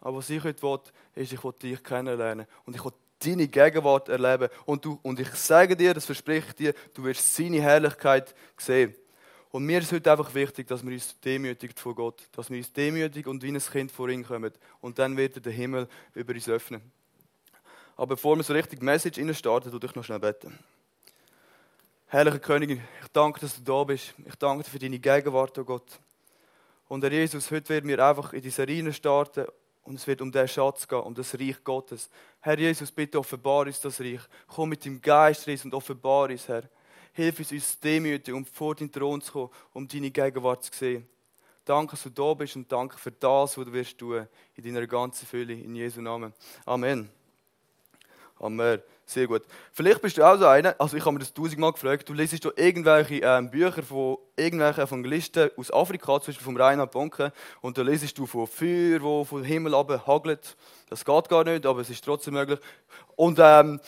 Aber 0.00 0.18
was 0.18 0.30
ich 0.30 0.42
heute 0.42 0.60
will, 0.62 0.80
ist, 1.14 1.32
ich 1.32 1.42
will 1.44 1.52
dich 1.62 1.82
kennenlernen. 1.82 2.46
Und 2.64 2.74
ich 2.74 2.84
will 2.84 2.92
deine 3.20 3.46
Gegenwart 3.46 4.08
erleben. 4.08 4.48
Und, 4.66 4.84
du, 4.84 4.98
und 5.02 5.20
ich 5.20 5.28
sage 5.30 5.76
dir, 5.76 5.94
das 5.94 6.06
verspreche 6.06 6.48
ich 6.48 6.54
dir, 6.54 6.74
du 6.92 7.04
wirst 7.04 7.36
seine 7.36 7.60
Herrlichkeit 7.62 8.34
sehen. 8.56 8.94
Und 9.50 9.64
mir 9.64 9.78
ist 9.78 9.92
heute 9.92 10.10
einfach 10.10 10.34
wichtig, 10.34 10.66
dass 10.66 10.84
wir 10.84 10.92
uns 10.92 11.20
demütigen 11.20 11.76
vor 11.76 11.94
Gott. 11.94 12.26
Dass 12.32 12.50
wir 12.50 12.56
uns 12.56 12.72
demütigen 12.72 13.30
und 13.30 13.42
wie 13.42 13.52
ein 13.52 13.60
Kind 13.60 13.92
vor 13.92 14.08
ihn 14.08 14.24
kommen. 14.24 14.52
Und 14.80 14.98
dann 14.98 15.16
wird 15.16 15.36
er 15.36 15.42
den 15.42 15.52
Himmel 15.52 15.88
über 16.14 16.32
uns 16.32 16.48
öffnen. 16.48 16.82
Aber 17.96 18.08
bevor 18.08 18.36
wir 18.36 18.42
so 18.42 18.52
richtig 18.52 18.78
die 18.80 18.84
Message 18.84 19.20
starten, 19.36 19.70
tue 19.70 19.80
ich 19.84 19.94
noch 19.94 20.04
schnell 20.04 20.18
beten. 20.18 20.58
Herrliche 22.06 22.40
Königin, 22.40 22.82
ich 23.02 23.08
danke, 23.12 23.40
dass 23.40 23.56
du 23.56 23.62
da 23.62 23.84
bist. 23.84 24.14
Ich 24.26 24.34
danke 24.34 24.64
dir 24.64 24.70
für 24.70 24.78
deine 24.78 24.98
Gegenwart, 24.98 25.58
oh 25.58 25.64
Gott. 25.64 25.98
Und 26.88 27.02
Herr 27.02 27.12
Jesus, 27.12 27.50
heute 27.50 27.70
werden 27.70 27.88
wir 27.88 28.04
einfach 28.04 28.34
in 28.34 28.42
diese 28.42 28.68
Reihe 28.68 28.92
starten 28.92 29.46
und 29.84 29.94
es 29.94 30.06
wird 30.06 30.20
um 30.20 30.30
den 30.30 30.46
Schatz 30.46 30.86
gehen, 30.86 31.00
um 31.00 31.14
das 31.14 31.34
Reich 31.34 31.64
Gottes. 31.64 32.10
Herr 32.40 32.58
Jesus, 32.58 32.92
bitte 32.92 33.18
offenbar 33.18 33.66
uns 33.66 33.80
das 33.80 34.00
Reich. 34.00 34.20
Komm 34.46 34.68
mit 34.68 34.84
dem 34.84 35.00
Geist 35.00 35.48
rein 35.48 35.58
und 35.64 35.74
offenbar 35.74 36.28
uns, 36.28 36.46
Herr. 36.48 36.64
Hilf 37.14 37.38
uns, 37.38 37.52
uns 37.52 37.80
demütig, 37.80 38.34
um 38.34 38.44
vor 38.44 38.74
deinen 38.74 38.92
Thron 38.92 39.20
zu 39.20 39.32
kommen, 39.32 39.50
um 39.72 39.88
deine 39.88 40.10
Gegenwart 40.10 40.64
zu 40.64 40.72
sehen. 40.74 41.08
Danke, 41.64 41.92
dass 41.92 42.02
du 42.02 42.10
da 42.10 42.34
bist 42.34 42.56
und 42.56 42.70
danke 42.70 42.98
für 42.98 43.12
das, 43.12 43.56
was 43.56 43.64
du 43.64 43.72
wirst 43.72 43.96
tun, 43.96 44.26
in 44.56 44.64
deiner 44.64 44.86
ganzen 44.86 45.26
Fülle. 45.26 45.54
In 45.54 45.74
Jesu 45.74 46.00
Namen. 46.00 46.32
Amen. 46.66 47.21
Amen. 48.42 48.82
Sehr 49.06 49.28
gut. 49.28 49.42
Vielleicht 49.72 50.02
bist 50.02 50.18
du 50.18 50.24
auch 50.24 50.36
so 50.36 50.46
einer, 50.46 50.74
also 50.80 50.96
ich 50.96 51.04
habe 51.04 51.12
mir 51.12 51.20
das 51.20 51.32
tausendmal 51.32 51.72
gefragt, 51.72 52.08
du 52.08 52.12
liest 52.12 52.44
doch 52.44 52.56
irgendwelche 52.56 53.20
ähm, 53.22 53.48
Bücher 53.48 53.84
von 53.84 54.18
irgendwelchen 54.36 54.82
Evangelisten 54.82 55.50
aus 55.56 55.72
Afrika, 55.72 56.20
zum 56.20 56.32
Beispiel 56.32 56.44
vom 56.44 56.56
Reinhard 56.56 56.90
Bonke, 56.90 57.32
und 57.60 57.78
da 57.78 57.82
liest 57.82 58.18
du 58.18 58.26
von 58.26 58.48
Feuer, 58.48 59.00
wo 59.00 59.22
vom 59.22 59.44
Himmel 59.44 59.74
runter 59.74 60.04
hagelt. 60.08 60.56
Das 60.90 61.04
geht 61.04 61.28
gar 61.28 61.44
nicht, 61.44 61.64
aber 61.64 61.82
es 61.82 61.90
ist 61.90 62.04
trotzdem 62.04 62.34
möglich. 62.34 62.58
Und, 63.14 63.38
ähm, 63.40 63.78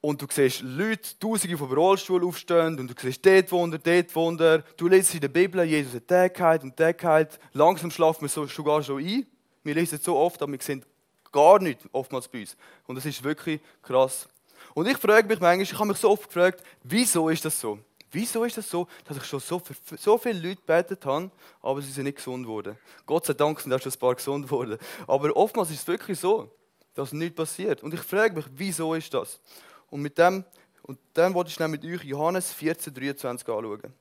und 0.00 0.22
du 0.22 0.26
siehst 0.30 0.62
Leute, 0.62 1.18
Tausende 1.18 1.58
vom 1.58 1.72
Rollstuhl 1.72 2.24
aufstehen 2.24 2.78
und 2.78 2.88
du 2.88 2.94
siehst 2.96 3.26
dort 3.26 3.50
Wunder, 3.50 3.78
dort 3.78 4.14
Wunder. 4.14 4.58
Du 4.76 4.86
liest 4.86 5.14
in 5.14 5.20
der 5.20 5.28
Bibel, 5.28 5.60
Jesus 5.64 5.94
hat 5.94 6.08
der 6.08 6.30
geheilt 6.30 6.62
und 6.62 6.78
der 6.78 6.94
geheilt. 6.94 7.40
Langsam 7.52 7.90
schlafen 7.90 8.22
wir 8.22 8.28
so, 8.28 8.46
sogar 8.46 8.80
schon 8.84 9.04
ein. 9.04 9.26
Wir 9.64 9.74
lesen 9.74 9.96
es 9.96 10.04
so 10.04 10.16
oft, 10.16 10.40
aber 10.40 10.52
wir 10.52 10.60
sehen 10.60 10.84
gar 11.32 11.58
nichts 11.58 11.84
oftmals 11.92 12.28
bei 12.28 12.40
uns. 12.40 12.56
Und 12.86 12.96
das 12.96 13.06
ist 13.06 13.22
wirklich 13.24 13.60
krass. 13.82 14.28
Und 14.74 14.86
ich 14.86 14.96
frage 14.96 15.26
mich 15.26 15.40
manchmal, 15.40 15.62
ich 15.62 15.74
habe 15.74 15.88
mich 15.88 15.98
so 15.98 16.10
oft 16.10 16.26
gefragt, 16.26 16.62
wieso 16.82 17.28
ist 17.28 17.44
das 17.44 17.58
so? 17.58 17.78
Wieso 18.10 18.44
ist 18.44 18.58
das 18.58 18.68
so, 18.68 18.86
dass 19.06 19.16
ich 19.16 19.24
schon 19.24 19.40
so, 19.40 19.58
für 19.58 19.96
so 19.96 20.18
viele 20.18 20.38
Leute 20.38 20.60
gebetet 20.60 21.04
habe, 21.06 21.30
aber 21.62 21.80
sie 21.80 21.90
sind 21.90 22.04
nicht 22.04 22.16
gesund 22.16 22.44
geworden? 22.44 22.76
Gott 23.06 23.24
sei 23.24 23.32
Dank 23.32 23.58
sind 23.58 23.72
auch 23.72 23.80
schon 23.80 23.90
ein 23.90 23.98
paar 23.98 24.14
gesund 24.14 24.44
geworden. 24.46 24.78
Aber 25.06 25.34
oftmals 25.34 25.70
ist 25.70 25.80
es 25.80 25.86
wirklich 25.86 26.20
so, 26.20 26.50
dass 26.94 27.12
nichts 27.12 27.36
passiert. 27.36 27.82
Und 27.82 27.94
ich 27.94 28.00
frage 28.00 28.34
mich, 28.34 28.44
wieso 28.54 28.92
ist 28.92 29.12
das? 29.14 29.40
Und 29.88 30.02
mit 30.02 30.18
dem, 30.18 30.44
und 30.82 30.98
dann 31.14 31.32
wollte 31.32 31.48
ich 31.48 31.54
schnell 31.54 31.68
mit 31.68 31.84
euch 31.84 32.04
Johannes 32.04 32.52
14, 32.52 32.92
23 32.92 33.48
anschauen. 33.48 33.94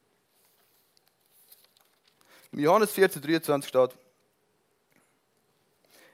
Im 2.52 2.60
Johannes 2.60 2.92
14, 2.92 3.22
23 3.22 3.70
steht, 3.70 3.92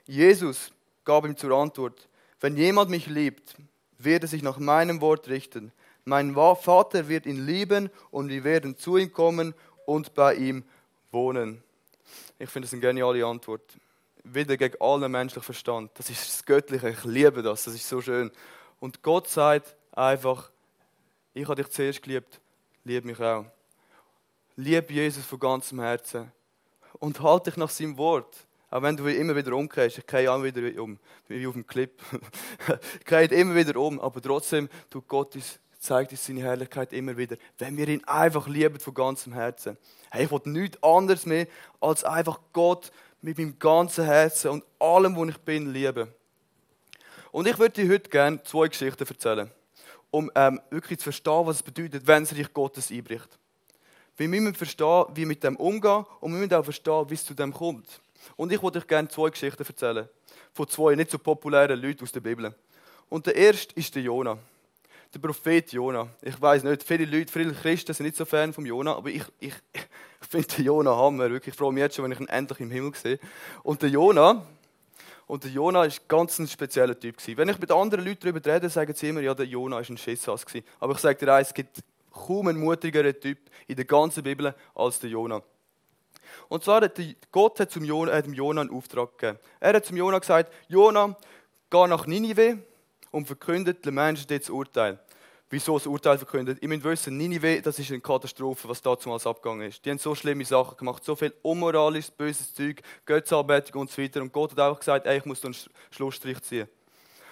Jesus 0.06 0.70
gab 1.08 1.24
ihm 1.24 1.38
zur 1.38 1.52
Antwort, 1.52 2.06
wenn 2.38 2.58
jemand 2.58 2.90
mich 2.90 3.06
liebt, 3.06 3.56
wird 3.96 4.24
er 4.24 4.28
sich 4.28 4.42
nach 4.42 4.58
meinem 4.58 5.00
Wort 5.00 5.28
richten. 5.28 5.72
Mein 6.04 6.34
Vater 6.34 7.08
wird 7.08 7.24
ihn 7.24 7.46
lieben 7.46 7.88
und 8.10 8.28
wir 8.28 8.44
werden 8.44 8.76
zu 8.76 8.98
ihm 8.98 9.10
kommen 9.10 9.54
und 9.86 10.12
bei 10.12 10.34
ihm 10.34 10.64
wohnen. 11.10 11.62
Ich 12.38 12.50
finde 12.50 12.66
das 12.66 12.74
eine 12.74 12.82
geniale 12.82 13.24
Antwort. 13.24 13.62
Wieder 14.22 14.58
gegen 14.58 14.78
allen 14.82 15.10
menschlichen 15.10 15.44
Verstand. 15.46 15.92
Das 15.94 16.10
ist 16.10 16.28
das 16.28 16.44
Göttliche. 16.44 16.90
Ich 16.90 17.02
liebe 17.04 17.40
das. 17.40 17.64
Das 17.64 17.72
ist 17.72 17.88
so 17.88 18.02
schön. 18.02 18.30
Und 18.78 19.02
Gott 19.02 19.30
sagt 19.30 19.76
einfach, 19.92 20.50
ich 21.32 21.48
habe 21.48 21.62
dich 21.62 21.72
zuerst 21.72 22.02
geliebt, 22.02 22.38
lieb 22.84 23.06
mich 23.06 23.18
auch. 23.18 23.46
Lieb 24.56 24.90
Jesus 24.90 25.24
von 25.24 25.38
ganzem 25.38 25.80
Herzen 25.80 26.30
und 26.98 27.18
halt 27.22 27.46
dich 27.46 27.56
nach 27.56 27.70
seinem 27.70 27.96
Wort. 27.96 28.46
Auch 28.70 28.82
wenn 28.82 28.96
du 28.96 29.06
immer 29.06 29.34
wieder 29.34 29.54
umkehrst, 29.54 29.98
ich 29.98 30.06
gehe 30.06 30.30
auch 30.30 30.42
wieder 30.42 30.82
um, 30.82 30.98
wie 31.26 31.46
auf 31.46 31.54
dem 31.54 31.66
Clip. 31.66 31.90
ich 33.00 33.06
gehe 33.06 33.24
immer 33.24 33.54
wieder 33.54 33.80
um, 33.80 33.98
aber 33.98 34.20
trotzdem 34.20 34.68
tut 34.90 35.08
Gott 35.08 35.34
uns, 35.34 35.58
zeigt 35.78 36.10
uns 36.10 36.26
seine 36.26 36.42
Herrlichkeit 36.42 36.92
immer 36.92 37.16
wieder, 37.16 37.36
wenn 37.58 37.76
wir 37.78 37.88
ihn 37.88 38.04
einfach 38.04 38.46
lieben 38.46 38.78
von 38.78 38.92
ganzem 38.92 39.32
Herzen. 39.32 39.78
Hey, 40.10 40.24
ich 40.24 40.30
will 40.30 40.40
nichts 40.44 40.82
anderes 40.82 41.24
mehr, 41.24 41.46
als 41.80 42.04
einfach 42.04 42.40
Gott 42.52 42.92
mit 43.22 43.38
meinem 43.38 43.58
ganzen 43.58 44.04
Herzen 44.04 44.50
und 44.50 44.64
allem, 44.78 45.16
wo 45.16 45.24
ich 45.24 45.38
bin, 45.38 45.72
lieben. 45.72 46.08
Und 47.32 47.46
ich 47.46 47.58
würde 47.58 47.82
dir 47.82 47.92
heute 47.92 48.10
gerne 48.10 48.42
zwei 48.42 48.68
Geschichten 48.68 49.06
erzählen, 49.06 49.50
um 50.10 50.30
ähm, 50.34 50.60
wirklich 50.70 50.98
zu 50.98 51.04
verstehen, 51.04 51.46
was 51.46 51.56
es 51.56 51.62
bedeutet, 51.62 52.06
wenn 52.06 52.22
es 52.22 52.36
Reich 52.36 52.52
Gottes 52.52 52.90
einbricht. 52.90 53.38
Wir 54.16 54.28
müssen 54.28 54.54
verstehen, 54.54 55.04
wie 55.12 55.20
wir 55.20 55.26
mit 55.26 55.42
dem 55.42 55.56
umgehen 55.56 56.04
und 56.20 56.32
wir 56.32 56.40
müssen 56.40 56.54
auch 56.54 56.64
verstehen, 56.64 57.08
wie 57.08 57.14
es 57.14 57.24
zu 57.24 57.34
dem 57.34 57.52
kommt. 57.52 57.86
Und 58.36 58.52
ich 58.52 58.62
wollte 58.62 58.78
euch 58.78 58.86
gerne 58.86 59.08
zwei 59.08 59.30
Geschichten 59.30 59.64
erzählen. 59.64 60.08
Von 60.52 60.68
zwei 60.68 60.94
nicht 60.94 61.10
so 61.10 61.18
populären 61.18 61.80
Leuten 61.80 62.02
aus 62.02 62.12
der 62.12 62.20
Bibel. 62.20 62.54
Und 63.08 63.26
der 63.26 63.36
erste 63.36 63.74
ist 63.74 63.94
der 63.94 64.02
Jona. 64.02 64.38
Der 65.14 65.18
Prophet 65.18 65.72
Jona. 65.72 66.08
Ich 66.20 66.40
weiß 66.40 66.64
nicht, 66.64 66.82
viele 66.82 67.06
Leute, 67.06 67.32
viele 67.32 67.52
Christen 67.52 67.94
sind 67.94 68.04
nicht 68.04 68.16
so 68.16 68.24
Fan 68.24 68.52
von 68.52 68.66
Jona, 68.66 68.94
aber 68.94 69.08
ich, 69.08 69.24
ich, 69.40 69.54
ich 69.72 70.28
finde 70.28 70.48
den 70.48 70.64
Jona 70.66 70.94
Hammer. 70.94 71.30
Wirklich, 71.30 71.54
ich 71.54 71.58
freue 71.58 71.72
mich 71.72 71.80
jetzt 71.80 71.96
schon, 71.96 72.04
wenn 72.04 72.12
ich 72.12 72.20
ihn 72.20 72.28
endlich 72.28 72.60
im 72.60 72.70
Himmel 72.70 72.94
sehe. 72.94 73.18
Und 73.62 73.80
der 73.80 73.88
Jona, 73.88 74.46
und 75.26 75.44
der 75.44 75.50
Jona 75.50 75.84
ist 75.84 76.08
ganz 76.08 76.38
ein 76.38 76.48
spezieller 76.48 76.98
Typ 76.98 77.18
gewesen. 77.18 77.36
Wenn 77.36 77.48
ich 77.50 77.58
mit 77.58 77.70
anderen 77.70 78.04
Leuten 78.04 78.20
darüber 78.22 78.54
rede, 78.54 78.68
sagen 78.70 78.94
sie 78.94 79.10
immer, 79.10 79.20
ja, 79.20 79.34
der 79.34 79.46
Jona 79.46 79.78
ist 79.78 79.90
ein 79.90 79.98
Schisshass 79.98 80.44
gewesen. 80.44 80.66
Aber 80.80 80.94
ich 80.94 80.98
sage 80.98 81.18
dir 81.18 81.34
eins, 81.34 81.48
es 81.48 81.54
gibt 81.54 81.80
kaum 82.10 82.48
einen 82.48 82.58
mutigeren 82.58 83.18
Typ 83.18 83.38
in 83.66 83.76
der 83.76 83.84
ganzen 83.84 84.22
Bibel 84.22 84.54
als 84.74 84.98
der 85.00 85.10
Jona. 85.10 85.42
Und 86.48 86.64
zwar 86.64 86.80
hat 86.80 87.00
Gott 87.30 87.70
zum 87.70 87.84
Jona, 87.84 88.12
hat 88.12 88.26
dem 88.26 88.34
Jona 88.34 88.62
einen 88.62 88.70
Auftrag 88.70 89.18
gegeben. 89.18 89.38
Er 89.60 89.74
hat 89.74 89.84
zum 89.84 89.96
Jona 89.96 90.18
gesagt, 90.18 90.52
Jona, 90.68 91.16
geh 91.70 91.86
nach 91.86 92.06
Ninive 92.06 92.58
und 93.10 93.26
verkündet 93.26 93.84
den 93.84 93.94
Menschen 93.94 94.26
dort 94.28 94.42
das 94.42 94.50
Urteil. 94.50 94.98
Wieso 95.50 95.78
das 95.78 95.86
Urteil 95.86 96.18
verkündet? 96.18 96.58
Ihr 96.60 96.68
müsst 96.68 96.84
wissen, 96.84 97.16
Ninive, 97.16 97.62
das 97.62 97.78
ist 97.78 97.90
eine 97.90 98.00
Katastrophe, 98.00 98.68
was 98.68 98.82
damals 98.82 99.26
abgegangen 99.26 99.68
ist. 99.68 99.82
Die 99.84 99.90
haben 99.90 99.98
so 99.98 100.14
schlimme 100.14 100.44
Sachen 100.44 100.76
gemacht, 100.76 101.02
so 101.04 101.16
viel 101.16 101.32
unmoralisches, 101.42 102.10
böses 102.10 102.54
Zeug, 102.54 102.82
Götzenarbeitung 103.06 103.80
und 103.80 103.90
so 103.90 104.02
weiter. 104.02 104.20
Und 104.20 104.32
Gott 104.32 104.52
hat 104.52 104.60
einfach 104.60 104.78
gesagt, 104.78 105.06
ey, 105.06 105.18
ich 105.18 105.24
muss 105.24 105.40
da 105.40 105.48
einen 105.48 105.56
Schlussstrich 105.90 106.42
ziehen. 106.42 106.68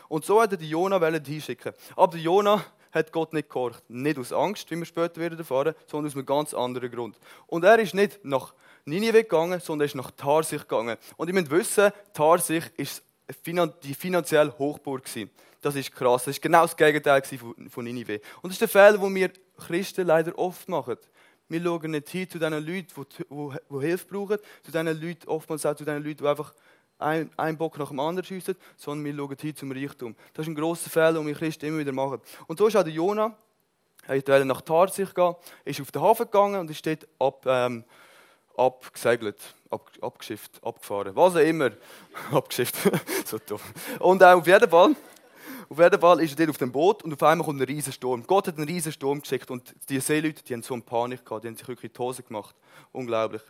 Und 0.08 0.24
so 0.24 0.40
hat 0.40 0.52
er 0.52 0.56
die 0.56 0.68
Jona 0.70 0.98
hinschicken. 0.98 1.72
Aber 1.94 2.16
Jona 2.16 2.64
hat 2.92 3.12
Gott 3.12 3.32
nicht 3.34 3.50
gehorcht. 3.50 3.82
Nicht 3.88 4.18
aus 4.18 4.32
Angst, 4.32 4.70
wie 4.70 4.76
wir 4.76 4.86
später 4.86 5.20
werden 5.20 5.38
erfahren, 5.38 5.74
sondern 5.86 6.10
aus 6.10 6.16
einem 6.16 6.26
ganz 6.26 6.54
anderen 6.54 6.90
Grund. 6.90 7.18
Und 7.46 7.64
er 7.64 7.78
ist 7.78 7.94
nicht 7.94 8.24
nach 8.24 8.54
Ninive 8.86 9.24
gegangen, 9.24 9.60
sondern 9.60 9.84
er 9.84 9.86
ist 9.86 9.94
nach 9.96 10.10
Tarsich 10.12 10.62
gegangen. 10.62 10.96
Und 11.16 11.28
ihr 11.28 11.34
müsst 11.34 11.50
wissen, 11.50 11.90
Tarsich 12.12 12.64
ist 12.76 13.02
die 13.82 13.94
finanzielle 13.94 14.56
Hochburg. 14.56 15.02
Das 15.60 15.74
ist 15.74 15.92
krass. 15.92 16.24
Das 16.24 16.36
ist 16.36 16.42
genau 16.42 16.62
das 16.62 16.76
Gegenteil 16.76 17.22
von 17.68 17.84
Ninive. 17.84 18.20
Und 18.42 18.50
das 18.50 18.52
ist 18.52 18.60
der 18.60 18.68
Fehler, 18.68 18.98
den 18.98 19.14
wir 19.14 19.30
Christen 19.56 20.06
leider 20.06 20.38
oft 20.38 20.68
machen. 20.68 20.96
Wir 21.48 21.62
schauen 21.62 21.90
nicht 21.90 22.08
hin 22.08 22.30
zu 22.30 22.38
den 22.38 22.52
Leuten, 22.52 23.06
die, 23.28 23.80
Hilfe 23.80 24.06
brauchen, 24.06 24.38
zu 24.62 24.70
den 24.70 24.86
Leuten, 24.86 25.28
oftmals 25.28 25.66
auch 25.66 25.74
zu 25.74 25.84
den 25.84 26.04
Leuten, 26.04 26.18
die 26.18 26.28
einfach 26.28 26.54
einen 26.98 27.56
Bock 27.58 27.78
nach 27.78 27.88
dem 27.88 28.00
anderen 28.00 28.24
schiessen, 28.24 28.56
sondern 28.76 29.04
wir 29.04 29.16
schauen 29.16 29.36
hin 29.40 29.56
zum 29.56 29.72
Reichtum. 29.72 30.14
Das 30.32 30.46
ist 30.46 30.50
ein 30.50 30.54
grosser 30.54 30.90
Fehler, 30.90 31.14
den 31.14 31.26
wir 31.26 31.34
Christen 31.34 31.66
immer 31.66 31.78
wieder 31.78 31.92
machen. 31.92 32.20
Und 32.46 32.58
so 32.58 32.68
ist 32.68 32.76
auch 32.76 32.84
der 32.84 32.92
Jona 32.92 33.36
Er 34.06 34.14
wollte 34.14 34.44
nach 34.44 34.60
Tarsich 34.60 35.12
gehen, 35.14 35.34
ist 35.64 35.80
auf 35.80 35.90
den 35.90 36.02
Hafen 36.02 36.26
gegangen 36.26 36.60
und 36.60 36.70
ist 36.70 36.86
dort 36.86 37.06
ab, 37.18 37.44
ähm, 37.46 37.84
abgesegelt, 38.58 39.38
ab, 39.70 39.90
abgeschifft, 40.00 40.60
abgefahren, 40.62 41.14
was 41.14 41.34
auch 41.34 41.40
immer. 41.40 41.70
abgeschifft, 42.32 42.76
so 43.24 43.38
dumm. 43.38 43.60
Und 44.00 44.22
äh, 44.22 44.26
auf 44.26 44.46
jeden 44.46 44.70
Fall, 44.70 44.94
auf 45.68 45.78
jeden 45.78 46.00
Fall 46.00 46.20
ist 46.20 46.38
er 46.38 46.50
auf 46.50 46.58
dem 46.58 46.72
Boot 46.72 47.02
und 47.02 47.12
auf 47.12 47.22
einmal 47.22 47.44
kommt 47.44 47.60
ein 47.60 47.66
riesen 47.66 47.92
Sturm. 47.92 48.24
Gott 48.26 48.48
hat 48.48 48.56
einen 48.56 48.68
riesen 48.68 48.92
Sturm 48.92 49.20
geschickt 49.20 49.50
und 49.50 49.74
die 49.88 50.00
Seeleute, 50.00 50.42
die 50.42 50.54
haben 50.54 50.62
so 50.62 50.74
eine 50.74 50.82
Panik 50.82 51.24
gehabt, 51.24 51.44
die 51.44 51.48
haben 51.48 51.56
sich 51.56 51.66
wirklich 51.66 51.90
in 51.90 51.94
die 51.94 51.98
Hose 51.98 52.22
gemacht. 52.22 52.54
Unglaublich. 52.92 53.42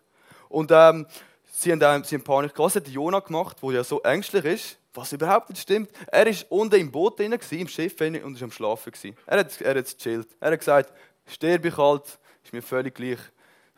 Und 0.49 0.71
ähm, 0.73 1.07
sie, 1.53 1.73
haben, 1.73 1.83
ähm, 1.83 2.05
sie 2.05 2.17
haben 2.17 2.25
Panik 2.25 2.55
gehabt. 2.55 2.75
Was 2.75 2.77
hat 2.77 2.89
Jonah 2.89 3.21
gemacht, 3.21 3.59
der 3.63 3.71
ja 3.73 3.85
so 3.85 4.01
ängstlich 4.03 4.45
ist? 4.45 4.79
Was 4.95 5.13
überhaupt 5.13 5.51
nicht 5.51 5.61
stimmt. 5.61 5.91
Er 6.07 6.27
war 6.27 6.35
unten 6.49 6.77
im 6.77 6.91
Boot 6.91 7.19
drin, 7.19 7.33
im 7.33 7.69
Schiff 7.69 8.01
und 8.01 8.41
war 8.41 8.43
am 8.43 8.51
Schlafen. 8.51 8.93
Er 9.27 9.41
hat, 9.41 9.61
er 9.61 9.75
hat 9.75 9.99
gechillt. 9.99 10.29
Er 10.41 10.53
hat 10.53 10.59
gesagt, 10.59 10.93
sterbe 11.27 11.69
ich 11.69 11.77
halt, 11.77 12.19
ist 12.43 12.53
mir 12.53 12.63
völlig 12.63 12.95
gleich. 12.95 13.19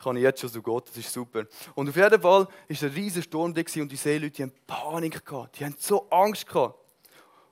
Kann 0.01 0.15
ich 0.15 0.23
jetzt 0.23 0.39
schon 0.39 0.49
so 0.49 0.61
Gott, 0.61 0.87
das 0.89 0.97
ist 0.97 1.11
super. 1.11 1.45
Und 1.75 1.89
auf 1.89 1.95
jeden 1.95 2.21
Fall 2.21 2.23
war 2.23 2.47
ein 2.69 2.75
riesiger 2.75 3.23
Sturm 3.23 3.53
da 3.53 3.61
und 3.81 3.91
die 3.91 3.95
Seeleute 3.95 4.31
die 4.31 4.43
haben 4.43 4.53
Panik 4.65 5.25
gehabt. 5.25 5.59
Die 5.59 5.65
haben 5.65 5.75
so 5.77 6.09
Angst 6.09 6.47
gehabt. 6.47 6.79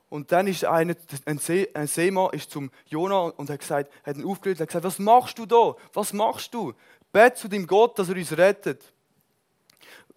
Und 0.08 0.32
dann 0.32 0.46
ist 0.46 0.64
einer, 0.64 0.94
ein, 1.26 1.38
See, 1.38 1.68
ein 1.74 1.86
Seemann 1.86 2.30
ist 2.32 2.50
zum 2.50 2.70
Jonah 2.86 3.28
und 3.36 3.50
hat 3.50 3.60
gesagt, 3.60 3.92
hat 4.04 4.16
ihn 4.16 4.24
aufgerührt, 4.24 4.58
hat 4.60 4.68
gesagt, 4.68 4.84
was 4.84 4.98
machst 4.98 5.38
du 5.38 5.44
da? 5.44 5.76
Was 5.92 6.14
machst 6.14 6.54
du? 6.54 6.72
Bet 7.12 7.36
zu 7.36 7.48
deinem 7.48 7.66
Gott, 7.66 7.98
dass 7.98 8.08
er 8.08 8.16
uns 8.16 8.36
rettet. 8.36 8.82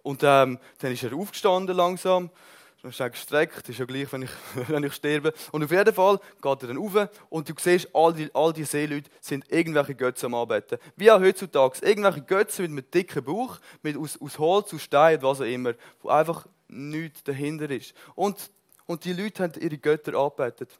Und 0.02 0.22
ähm, 0.22 0.58
dann 0.78 0.92
ist 0.92 1.02
er 1.02 1.14
aufgestanden 1.14 1.76
langsam 1.76 2.30
ist 2.82 3.00
er 3.00 3.10
gestreckt, 3.10 3.68
ist 3.68 3.78
ja 3.78 3.84
gleich, 3.84 4.12
wenn 4.12 4.22
ich, 4.22 4.30
wenn 4.68 4.84
ich 4.84 4.94
sterbe. 4.94 5.32
Und 5.52 5.62
auf 5.62 5.70
jeden 5.70 5.94
Fall 5.94 6.18
geht 6.40 6.62
er 6.62 6.68
dann 6.68 6.76
rauf 6.76 7.08
und 7.30 7.48
du 7.48 7.54
siehst, 7.58 7.88
all 7.94 8.12
die, 8.12 8.30
all 8.34 8.52
die 8.52 8.64
Seeleute 8.64 9.10
sind 9.20 9.50
irgendwelche 9.50 9.94
Götzen 9.94 10.26
am 10.26 10.34
Arbeiten. 10.34 10.78
Wie 10.96 11.10
auch 11.10 11.20
heutzutage. 11.20 11.84
Irgendwelche 11.86 12.22
Götzen 12.22 12.72
mit 12.74 12.84
einem 12.84 12.90
dicken 12.90 13.24
Bauch, 13.24 13.58
mit, 13.82 13.96
aus, 13.96 14.20
aus 14.20 14.38
Holz, 14.38 14.74
aus 14.74 14.82
Stein, 14.82 15.22
was 15.22 15.40
auch 15.40 15.44
immer, 15.44 15.74
wo 16.02 16.08
einfach 16.08 16.46
nichts 16.68 17.22
dahinter 17.22 17.70
ist. 17.70 17.94
Und, 18.14 18.50
und 18.86 19.04
die 19.04 19.12
Leute 19.12 19.44
haben 19.44 19.60
ihre 19.60 19.78
Götter 19.78 20.14
arbeitet. 20.14 20.78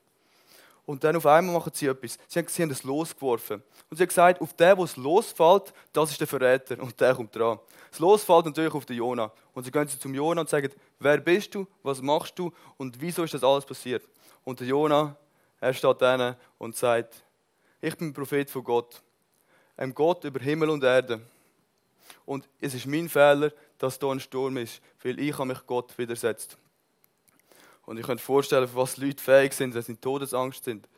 Und 0.85 1.05
dann 1.05 1.17
auf 1.17 1.27
einmal 1.27 1.55
machen 1.55 1.73
sie 1.75 1.87
etwas. 1.87 2.19
Sie 2.27 2.39
haben, 2.39 2.49
sie 2.49 2.63
haben 2.63 2.71
es 2.71 2.83
losgeworfen. 2.83 3.63
Und 3.89 3.97
sie 3.97 4.03
haben 4.03 4.09
gesagt, 4.09 4.41
auf 4.41 4.53
den, 4.55 4.77
wo 4.77 4.85
es 4.85 4.97
losfällt, 4.97 5.73
das 5.93 6.11
ist 6.11 6.21
der 6.21 6.27
Verräter. 6.27 6.81
Und 6.83 7.01
der 7.01 7.15
kommt 7.15 7.35
dran. 7.37 7.59
Es 7.91 7.99
losfällt 7.99 8.47
natürlich 8.47 8.75
auf 8.75 8.85
den 8.85 8.97
Jona. 8.97 9.31
Und 9.55 9.65
sie 9.65 9.71
gehen 9.71 9.89
zum 9.89 10.15
Jona 10.15 10.41
und 10.41 10.49
sagen, 10.49 10.71
wer 10.99 11.19
bist 11.19 11.55
du, 11.55 11.67
was 11.83 12.03
machst 12.03 12.39
du 12.39 12.53
und 12.79 13.01
wieso 13.01 13.23
ist 13.23 13.35
das 13.35 13.45
alles 13.45 13.65
passiert? 13.65 14.03
Und 14.45 14.59
der 14.59 14.67
Jona, 14.67 15.17
er 15.61 15.73
steht 15.73 16.03
da 16.03 16.37
und 16.59 16.75
sagt, 16.75 17.23
ich 17.81 17.97
bin 17.97 18.13
Prophet 18.13 18.51
von 18.51 18.65
Gott. 18.65 19.03
Ein 19.77 19.95
Gott 19.95 20.25
über 20.25 20.41
Himmel 20.41 20.71
und 20.71 20.83
Erde. 20.83 21.21
Und 22.25 22.49
es 22.61 22.75
ist 22.75 22.87
mein 22.87 23.09
Fehler, 23.09 23.53
dass 23.79 23.99
da 23.99 24.11
ein 24.11 24.21
Sturm 24.21 24.57
ist, 24.57 24.81
weil 25.03 25.19
ich 25.19 25.39
mich 25.39 25.67
Gott 25.67 25.97
widersetzt. 25.99 26.57
Und 27.85 27.99
ich 27.99 28.07
könnte 28.07 28.23
vorstellen, 28.23 28.69
für 28.69 28.77
was 28.77 28.97
Leute 28.97 29.23
fähig 29.23 29.53
sind, 29.53 29.75
wenn 29.75 29.83
sie 29.83 29.93
in 29.93 30.01
Todesangst 30.01 30.65
sind. 30.65 30.89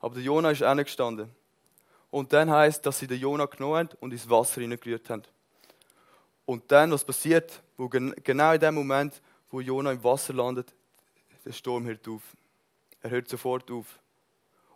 Aber 0.00 0.14
der 0.14 0.22
Jonah 0.22 0.50
ist 0.50 0.60
gestanden. 0.60 1.30
Und 2.10 2.32
dann 2.32 2.50
heißt, 2.50 2.84
dass 2.84 2.98
sie 2.98 3.06
den 3.06 3.20
Jonah 3.20 3.46
genommen 3.46 3.76
haben 3.76 3.88
und 4.00 4.12
ins 4.12 4.28
Wasser 4.28 4.60
hineingerührt 4.60 5.08
haben. 5.08 5.22
Und 6.44 6.70
dann, 6.70 6.90
was 6.90 7.04
passiert, 7.04 7.62
wo 7.76 7.88
genau 7.88 8.52
in 8.52 8.60
dem 8.60 8.74
Moment, 8.74 9.20
wo 9.50 9.60
Jonah 9.60 9.92
im 9.92 10.04
Wasser 10.04 10.34
landet, 10.34 10.72
der 11.44 11.52
Sturm 11.52 11.86
hört 11.86 12.06
auf. 12.08 12.22
Er 13.00 13.10
hört 13.10 13.28
sofort 13.28 13.70
auf. 13.70 13.98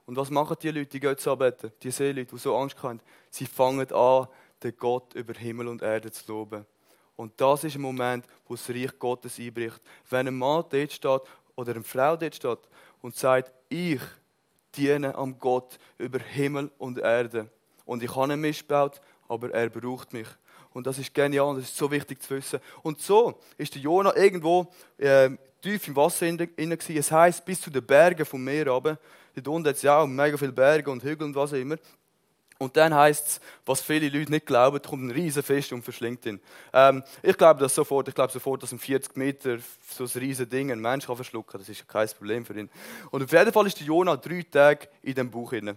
Und 0.06 0.16
was 0.16 0.30
machen 0.30 0.56
die 0.62 0.70
Leute, 0.70 0.90
die 0.90 1.00
Götze 1.00 1.30
arbeiten, 1.30 1.72
die 1.82 1.90
Seeleute, 1.90 2.30
die 2.34 2.38
so 2.38 2.56
Angst 2.56 2.80
haben? 2.82 3.00
Sie 3.30 3.46
fangen 3.46 3.92
an, 3.92 4.28
den 4.62 4.76
Gott 4.76 5.14
über 5.14 5.34
Himmel 5.34 5.68
und 5.68 5.82
Erde 5.82 6.10
zu 6.10 6.32
loben. 6.32 6.64
Und 7.16 7.32
das 7.40 7.64
ist 7.64 7.74
ein 7.74 7.80
Moment, 7.80 8.26
wo 8.46 8.54
das 8.54 8.68
Reich 8.68 8.98
Gottes 8.98 9.38
einbricht. 9.38 9.80
Wenn 10.10 10.28
ein 10.28 10.36
Mann 10.36 10.64
dort 10.68 10.92
steht 10.92 11.22
oder 11.54 11.74
eine 11.74 11.82
Frau 11.82 12.16
dort 12.16 12.34
steht 12.34 12.58
und 13.00 13.16
sagt, 13.16 13.52
ich 13.68 14.00
diene 14.76 15.14
am 15.14 15.38
Gott 15.38 15.78
über 15.98 16.18
Himmel 16.18 16.70
und 16.78 16.98
Erde. 16.98 17.50
Und 17.84 18.02
ich 18.02 18.14
habe 18.14 18.32
ihn 18.32 18.40
missbaut, 18.40 19.00
aber 19.28 19.50
er 19.52 19.70
braucht 19.70 20.12
mich. 20.12 20.28
Und 20.72 20.86
das 20.86 20.98
ist 20.98 21.14
genial 21.14 21.48
und 21.48 21.56
das 21.56 21.64
ist 21.64 21.76
so 21.76 21.90
wichtig 21.90 22.22
zu 22.22 22.36
wissen. 22.36 22.60
Und 22.82 23.00
so 23.00 23.40
ist 23.56 23.74
der 23.74 23.80
Jonah 23.80 24.14
irgendwo 24.14 24.70
äh, 24.98 25.30
tief 25.62 25.88
im 25.88 25.96
Wasser 25.96 26.26
inne 26.26 26.78
Es 26.88 27.10
heisst, 27.10 27.44
bis 27.44 27.62
zu 27.62 27.70
den 27.70 27.84
Bergen 27.84 28.26
vom 28.26 28.44
Meer 28.44 28.68
runter. 28.68 28.98
Dort 29.34 29.48
unten 29.48 29.68
hat 29.68 29.76
es 29.76 29.82
ja 29.82 29.98
auch 29.98 30.06
mega 30.06 30.36
viele 30.36 30.52
Berge 30.52 30.90
und 30.90 31.02
Hügel 31.02 31.26
und 31.26 31.34
was 31.34 31.52
auch 31.52 31.56
immer. 31.56 31.76
Und 32.58 32.76
dann 32.76 32.94
heißt 32.94 33.26
es, 33.26 33.40
was 33.66 33.82
viele 33.82 34.08
Leute 34.08 34.30
nicht 34.30 34.46
glauben, 34.46 34.80
kommt 34.80 35.04
ein 35.04 35.10
riesen 35.10 35.42
Fisch 35.42 35.72
und 35.72 35.82
verschlingt 35.82 36.24
ihn. 36.24 36.40
Ähm, 36.72 37.02
ich 37.22 37.36
glaube 37.36 37.60
das 37.60 37.74
sofort. 37.74 38.08
Ich 38.08 38.14
glaube 38.14 38.32
sofort, 38.32 38.62
dass 38.62 38.72
ein 38.72 38.78
40 38.78 39.16
Meter 39.16 39.58
so 39.90 40.04
ein 40.04 40.10
riesen 40.20 40.48
Ding 40.48 40.72
ein 40.72 40.80
Mensch 40.80 41.06
kann 41.06 41.16
verschlucken. 41.16 41.58
Das 41.58 41.68
ist 41.68 41.86
kein 41.86 42.08
Problem 42.08 42.46
für 42.46 42.58
ihn. 42.58 42.70
Und 43.10 43.22
auf 43.22 43.32
jeden 43.32 43.52
Fall 43.52 43.66
ist 43.66 43.78
der 43.78 43.86
Jonah 43.86 44.16
drei 44.16 44.42
Tage 44.42 44.88
in 45.02 45.14
dem 45.14 45.30
Buch 45.30 45.52
inne. 45.52 45.76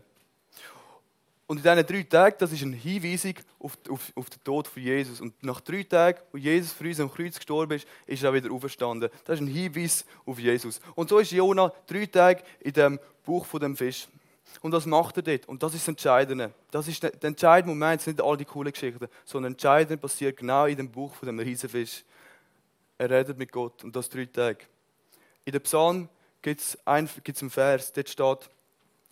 Und 1.50 1.58
in 1.58 1.64
diesen 1.64 1.86
drei 1.88 2.04
Tagen, 2.04 2.36
das 2.38 2.52
ist 2.52 2.62
eine 2.62 2.76
Hinweisung 2.76 3.34
auf, 3.58 3.76
auf, 3.90 4.14
auf, 4.16 4.30
den 4.30 4.44
Tod 4.44 4.68
von 4.68 4.84
Jesus. 4.84 5.20
Und 5.20 5.44
nach 5.44 5.60
drei 5.62 5.82
Tagen, 5.82 6.20
wo 6.32 6.38
Jesus 6.38 6.72
für 6.74 6.84
uns 6.84 7.00
am 7.00 7.12
Kreuz 7.12 7.38
gestorben 7.38 7.74
ist, 7.74 7.88
ist 8.06 8.22
er 8.22 8.32
wieder 8.36 8.52
auferstanden. 8.52 9.10
Das 9.26 9.40
ist 9.40 9.42
ein 9.42 9.52
Hinweis 9.52 10.06
auf 10.28 10.38
Jesus. 10.38 10.80
Und 10.94 11.10
so 11.10 11.18
ist 11.18 11.32
Jonah 11.32 11.74
drei 11.88 12.06
Tage 12.06 12.44
in 12.60 12.74
dem 12.74 13.00
Buch 13.26 13.48
von 13.48 13.60
dem 13.60 13.76
Fisch. 13.76 14.08
Und 14.62 14.72
was 14.72 14.86
macht 14.86 15.18
er 15.18 15.24
dort? 15.24 15.48
Und 15.48 15.64
das 15.64 15.74
ist 15.74 15.84
das 15.84 15.90
Entscheidende. 15.90 16.54
Das 16.72 16.88
ist 16.88 17.02
der 17.04 17.24
entscheidende 17.24 17.74
Moment, 17.74 18.02
sind 18.02 18.18
nicht 18.18 18.26
all 18.26 18.38
die 18.38 18.46
coolen 18.46 18.72
Geschichten, 18.72 19.08
sondern 19.26 19.54
entscheidend 19.54 20.02
passiert 20.02 20.38
genau 20.38 20.66
in 20.66 20.78
dem 20.78 20.90
Buch 20.90 21.14
von 21.16 21.28
dem 21.28 21.40
Riesenfisch. 21.40 22.04
Er 22.98 23.10
redet 23.10 23.38
mit 23.38 23.52
Gott 23.52 23.84
und 23.84 23.96
das 23.96 24.10
drei 24.10 24.26
Tage. 24.26 24.66
In 25.46 25.54
dem 25.54 25.62
Psalm 25.62 26.10
gibt 26.42 26.62
es 26.62 26.78
einen, 26.86 27.08
Vers, 27.08 27.94
dort 27.94 28.10
steht, 28.10 28.50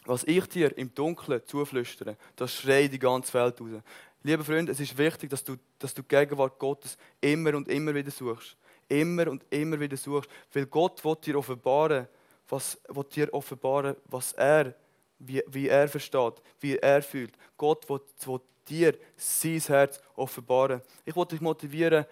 was 0.05 0.23
ich 0.23 0.45
dir 0.47 0.77
im 0.77 0.93
Dunkeln 0.93 1.41
zuflüstere, 1.45 2.15
das 2.35 2.53
schreit 2.53 2.93
die 2.93 2.99
ganze 2.99 3.33
Welt 3.33 3.59
raus. 3.59 3.81
Lieber 4.23 4.43
Freund, 4.43 4.69
es 4.69 4.79
ist 4.79 4.97
wichtig, 4.97 5.29
dass 5.29 5.43
du, 5.43 5.55
dass 5.79 5.93
du 5.93 6.01
die 6.01 6.07
Gegenwart 6.09 6.59
Gottes 6.59 6.97
immer 7.21 7.55
und 7.55 7.67
immer 7.69 7.93
wieder 7.93 8.11
suchst. 8.11 8.57
Immer 8.89 9.29
und 9.29 9.43
immer 9.49 9.79
wieder 9.79 9.95
suchst. 9.97 10.29
Weil 10.53 10.65
Gott 10.65 11.03
will 11.05 11.15
dir 11.23 11.37
offenbaren, 11.37 12.07
was, 12.49 12.77
will 12.89 13.05
dir 13.05 13.33
offenbaren, 13.33 13.95
was 14.05 14.33
er 14.33 14.73
wie, 15.19 15.43
wie 15.47 15.67
er 15.67 15.87
versteht, 15.87 16.41
wie 16.59 16.77
er 16.77 17.01
fühlt. 17.01 17.33
Gott 17.57 17.87
will, 17.89 18.01
will 18.25 18.41
dir 18.69 18.97
sein 19.15 19.59
Herz 19.59 20.01
offenbaren. 20.15 20.81
Ich 21.05 21.15
wollte 21.15 21.35
dich 21.35 21.41
motivieren, 21.41 22.05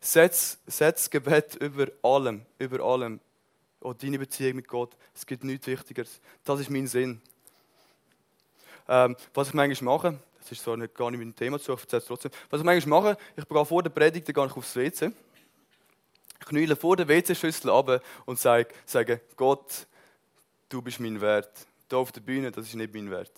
setz, 0.00 0.58
setz 0.66 1.08
Gebet 1.10 1.56
über 1.56 1.86
allem, 2.02 2.44
über 2.58 2.80
allem. 2.80 3.20
Und 3.80 4.02
deine 4.02 4.18
Beziehung 4.18 4.56
mit 4.56 4.68
Gott. 4.68 4.96
Es 5.14 5.24
gibt 5.24 5.44
nichts 5.44 5.66
Wichtigeres. 5.66 6.20
Das 6.44 6.58
ist 6.58 6.70
mein 6.70 6.86
Sinn. 6.88 7.20
Ähm, 8.88 9.16
was 9.34 9.48
ich 9.48 9.54
manchmal 9.54 9.94
mache, 9.96 10.18
das 10.40 10.52
ist 10.52 10.64
zwar 10.64 10.76
nicht, 10.76 10.94
gar 10.94 11.10
nicht 11.10 11.20
dem 11.20 11.36
Thema 11.36 11.60
zu, 11.60 11.74
ich 11.74 11.80
erzähle 11.80 12.00
es 12.00 12.06
trotzdem. 12.06 12.30
Was 12.50 12.60
ich 12.60 12.64
manchmal 12.64 13.02
mache, 13.02 13.18
ich 13.36 13.46
gehe 13.46 13.64
vor 13.64 13.82
der 13.82 13.90
Predigt, 13.90 14.26
gehe 14.26 14.46
ich 14.46 14.56
aufs 14.56 14.74
WC. 14.74 15.12
Ich 16.40 16.46
knülle 16.46 16.74
vor 16.74 16.96
der 16.96 17.06
WC-Schüssel 17.06 17.70
ab 17.70 18.02
und 18.24 18.38
sage, 18.38 18.68
sage, 18.86 19.20
Gott, 19.36 19.86
du 20.68 20.80
bist 20.80 21.00
mein 21.00 21.20
Wert. 21.20 21.67
Hier 21.88 21.98
auf 21.98 22.12
der 22.12 22.20
Bühne, 22.20 22.50
das 22.50 22.66
ist 22.66 22.74
nicht 22.74 22.92
mein 22.94 23.10
Wert. 23.10 23.32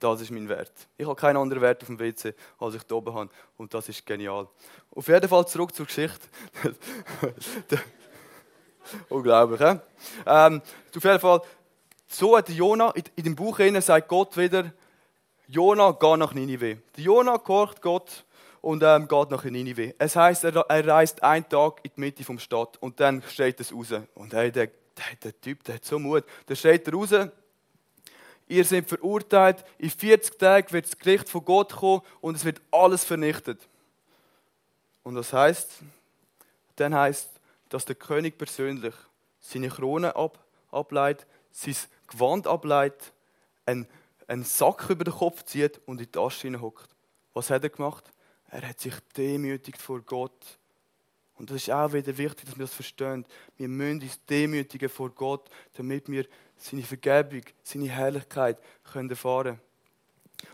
Das 0.00 0.20
ist 0.20 0.32
mein 0.32 0.48
Wert. 0.48 0.72
Ich 0.98 1.06
habe 1.06 1.14
keinen 1.14 1.36
anderen 1.36 1.62
Wert 1.62 1.82
auf 1.82 1.86
dem 1.86 1.98
WC, 1.98 2.34
als 2.58 2.74
ich 2.74 2.82
hier 2.88 2.96
oben 2.96 3.14
habe. 3.14 3.30
Und 3.56 3.72
das 3.72 3.88
ist 3.88 4.04
genial. 4.04 4.48
Auf 4.90 5.06
jeden 5.06 5.28
Fall 5.28 5.46
zurück 5.46 5.72
zur 5.72 5.86
Geschichte. 5.86 6.26
Unglaublich, 9.08 9.60
he? 9.60 9.78
ähm, 10.26 10.60
Auf 10.96 11.04
jeden 11.04 11.20
Fall, 11.20 11.42
so 12.08 12.36
hat 12.36 12.48
Jona 12.48 12.90
in, 12.90 13.24
dem 13.24 13.36
Buch 13.36 13.58
hinein 13.58 13.80
sagt 13.80 14.08
Gott 14.08 14.36
wieder, 14.36 14.72
Jona, 15.46 15.92
geh 15.92 16.16
nach 16.16 16.34
Ninive. 16.34 16.78
Der 16.96 17.04
Jona 17.04 17.36
gehorcht 17.36 17.80
Gott 17.80 18.24
und 18.60 18.82
ähm, 18.82 19.06
geht 19.06 19.30
nach 19.30 19.44
Ninive. 19.44 19.94
Es 19.98 20.16
heißt, 20.16 20.44
er, 20.44 20.56
er, 20.68 20.86
reist 20.86 21.22
einen 21.22 21.48
Tag 21.48 21.80
in 21.84 21.92
die 21.94 22.00
Mitte 22.00 22.24
vom 22.24 22.40
Stadt 22.40 22.76
und 22.80 22.98
dann 22.98 23.22
steht 23.22 23.60
es 23.60 23.72
raus. 23.72 23.92
Und 24.14 24.34
hey, 24.34 24.50
der, 24.50 24.66
der, 24.66 25.16
der 25.22 25.40
Typ, 25.40 25.62
der 25.62 25.76
hat 25.76 25.84
so 25.84 25.98
Mut. 26.00 26.24
Dann 26.46 26.56
steht 26.56 26.92
raus 26.92 27.12
ihr 28.52 28.64
seid 28.64 28.88
verurteilt, 28.88 29.64
in 29.78 29.90
40 29.90 30.38
Tagen 30.38 30.72
wird 30.72 30.86
das 30.86 30.98
Gericht 30.98 31.28
von 31.28 31.44
Gott 31.44 31.72
kommen 31.72 32.02
und 32.20 32.36
es 32.36 32.44
wird 32.44 32.60
alles 32.70 33.04
vernichtet. 33.04 33.60
Und 35.02 35.14
das 35.14 35.32
heißt, 35.32 35.80
dann 36.76 36.94
heißt, 36.94 37.30
dass 37.68 37.84
der 37.84 37.96
König 37.96 38.38
persönlich 38.38 38.94
seine 39.40 39.68
Krone 39.68 40.14
ab, 40.14 40.38
ableitet, 40.70 41.26
sein 41.50 41.74
Gewand 42.06 42.46
ableitet, 42.46 43.12
einen, 43.66 43.86
einen 44.26 44.44
Sack 44.44 44.88
über 44.90 45.04
den 45.04 45.14
Kopf 45.14 45.44
zieht 45.44 45.80
und 45.86 46.00
in 46.00 46.06
die 46.06 46.12
Tasche 46.12 46.42
hineinhockt. 46.42 46.88
Was 47.32 47.50
hat 47.50 47.64
er 47.64 47.70
gemacht? 47.70 48.04
Er 48.50 48.68
hat 48.68 48.80
sich 48.80 48.94
demütigt 49.16 49.80
vor 49.80 50.02
Gott. 50.02 50.58
Und 51.34 51.50
das 51.50 51.56
ist 51.56 51.70
auch 51.70 51.92
wieder 51.92 52.16
wichtig, 52.18 52.44
dass 52.44 52.58
wir 52.58 52.66
das 52.66 52.74
verstehen. 52.74 53.24
Wir 53.56 53.68
müssen 53.68 54.02
uns 54.02 54.24
demütigen 54.26 54.90
vor 54.90 55.10
Gott, 55.10 55.48
damit 55.74 56.08
wir 56.10 56.26
seine 56.62 56.82
Vergebung, 56.82 57.42
seine 57.62 57.88
Herrlichkeit 57.88 58.58
können 58.92 59.10
erfahren 59.10 59.60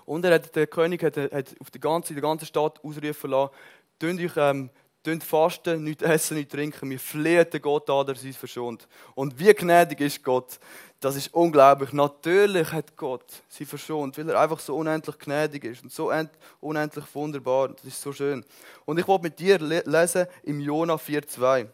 Und 0.04 0.24
er 0.24 0.34
hat, 0.34 0.54
der 0.54 0.66
König 0.66 1.02
hat, 1.02 1.16
hat 1.16 1.54
auf 1.60 1.70
die 1.70 1.80
ganze, 1.80 2.14
die 2.14 2.20
ganze 2.20 2.46
Stadt 2.46 2.82
ausrufen 2.82 3.30
lassen, 3.30 3.52
tun 3.98 4.18
euch 4.18 4.36
ähm, 4.36 4.70
Tönt 5.04 5.22
fasten, 5.22 5.84
nicht 5.84 6.02
essen, 6.02 6.36
nicht 6.36 6.50
trinken. 6.50 6.90
Wir 6.90 6.98
flehen 6.98 7.48
den 7.50 7.62
Gott 7.62 7.88
an, 7.88 8.04
der 8.04 8.16
sie 8.16 8.32
verschont. 8.32 8.88
Und 9.14 9.38
wie 9.38 9.54
gnädig 9.54 10.00
ist 10.00 10.24
Gott? 10.24 10.58
Das 10.98 11.14
ist 11.14 11.32
unglaublich. 11.32 11.92
Natürlich 11.92 12.72
hat 12.72 12.96
Gott 12.96 13.42
sie 13.48 13.64
verschont, 13.64 14.18
weil 14.18 14.28
er 14.28 14.40
einfach 14.40 14.58
so 14.58 14.76
unendlich 14.76 15.16
gnädig 15.18 15.64
ist 15.64 15.84
und 15.84 15.92
so 15.92 16.12
unendlich 16.60 17.04
wunderbar. 17.14 17.68
Das 17.68 17.84
ist 17.84 18.02
so 18.02 18.12
schön. 18.12 18.44
Und 18.84 18.98
ich 18.98 19.06
wollte 19.06 19.22
mit 19.22 19.38
dir 19.38 19.58
lesen 19.60 20.26
im 20.42 20.60
Jona 20.60 20.96
4,2. 20.96 21.68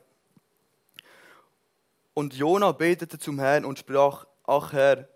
Und 2.14 2.34
Jona 2.34 2.72
betete 2.72 3.18
zum 3.18 3.38
Herrn 3.38 3.64
und 3.64 3.78
sprach: 3.78 4.26
Ach 4.44 4.72
Herr, 4.72 5.08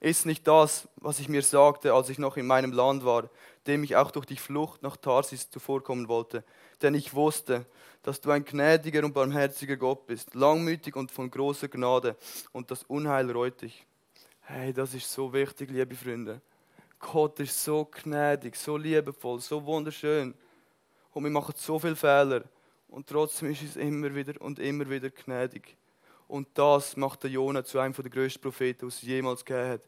ist 0.00 0.26
nicht 0.26 0.46
das, 0.46 0.88
was 0.96 1.18
ich 1.18 1.28
mir 1.28 1.42
sagte, 1.42 1.92
als 1.92 2.08
ich 2.08 2.18
noch 2.18 2.36
in 2.36 2.46
meinem 2.46 2.72
Land 2.72 3.04
war, 3.04 3.28
dem 3.66 3.84
ich 3.84 3.96
auch 3.96 4.10
durch 4.10 4.26
die 4.26 4.36
Flucht 4.36 4.82
nach 4.82 4.96
Tarsis 4.96 5.50
zuvorkommen 5.50 6.08
wollte? 6.08 6.44
denn 6.84 6.94
ich 6.94 7.14
wusste, 7.14 7.66
dass 8.02 8.20
du 8.20 8.30
ein 8.30 8.44
gnädiger 8.44 9.04
und 9.04 9.14
barmherziger 9.14 9.76
Gott 9.76 10.06
bist, 10.06 10.34
langmütig 10.34 10.94
und 10.96 11.10
von 11.10 11.30
großer 11.30 11.68
Gnade 11.68 12.16
und 12.52 12.70
das 12.70 12.82
Unheil 12.84 13.30
reut 13.30 13.62
dich. 13.62 13.86
Hey, 14.42 14.72
das 14.72 14.92
ist 14.92 15.10
so 15.10 15.32
wichtig, 15.32 15.70
liebe 15.70 15.94
Freunde. 15.94 16.40
Gott 16.98 17.40
ist 17.40 17.62
so 17.64 17.86
gnädig, 17.86 18.56
so 18.56 18.76
liebevoll, 18.76 19.40
so 19.40 19.64
wunderschön. 19.64 20.34
Und 21.12 21.24
wir 21.24 21.30
machen 21.30 21.54
so 21.56 21.78
viele 21.78 21.96
Fehler. 21.96 22.44
Und 22.88 23.06
trotzdem 23.06 23.50
ist 23.50 23.62
es 23.62 23.76
immer 23.76 24.14
wieder 24.14 24.40
und 24.40 24.58
immer 24.58 24.88
wieder 24.88 25.10
gnädig. 25.10 25.76
Und 26.34 26.48
das 26.54 26.96
macht 26.96 27.22
der 27.22 27.30
Jonah 27.30 27.62
zu 27.62 27.78
einem 27.78 27.94
der 27.94 28.10
größten 28.10 28.42
Propheten, 28.42 28.80
die 28.80 28.86
es 28.86 29.02
jemals 29.02 29.44
gegeben 29.44 29.70
hat. 29.70 29.82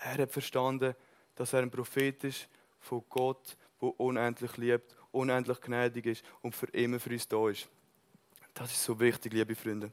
Er 0.00 0.22
hat 0.24 0.32
verstanden, 0.32 0.96
dass 1.36 1.52
er 1.52 1.60
ein 1.60 1.70
Prophet 1.70 2.24
ist 2.24 2.48
von 2.80 3.04
Gott, 3.08 3.56
der 3.80 4.00
unendlich 4.00 4.56
liebt 4.56 4.96
unendlich 5.12 5.60
gnädig 5.60 6.06
ist 6.06 6.24
und 6.40 6.56
für 6.56 6.66
immer 6.72 6.98
für 6.98 7.10
uns 7.10 7.28
da 7.28 7.48
ist. 7.48 7.68
Das 8.52 8.72
ist 8.72 8.82
so 8.82 8.98
wichtig, 8.98 9.32
liebe 9.32 9.54
Freunde. 9.54 9.92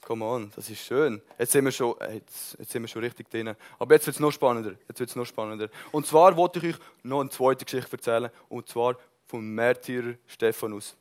Come 0.00 0.24
on, 0.24 0.50
das 0.56 0.70
ist 0.70 0.86
schön. 0.86 1.20
Jetzt 1.38 1.52
sind 1.52 1.66
wir 1.66 1.72
schon, 1.72 1.96
jetzt, 2.00 2.56
jetzt 2.58 2.72
sind 2.72 2.82
wir 2.82 2.88
schon 2.88 3.02
richtig 3.04 3.28
drin. 3.28 3.54
Aber 3.78 3.94
jetzt 3.94 4.06
wird 4.06 4.16
es 4.16 4.20
noch 4.20 4.32
spannender. 4.32 4.76
Jetzt 4.88 5.00
wird's 5.00 5.16
noch 5.16 5.26
spannender. 5.26 5.68
Und 5.90 6.06
zwar 6.06 6.34
wollte 6.34 6.60
ich 6.60 6.76
euch 6.76 6.80
noch 7.02 7.20
eine 7.20 7.28
zweite 7.28 7.66
Geschichte 7.66 7.92
erzählen. 7.92 8.30
Und 8.48 8.70
zwar 8.70 8.96
vom 9.26 9.54
Märtyrer 9.54 10.14
Stephanus. 10.26 10.96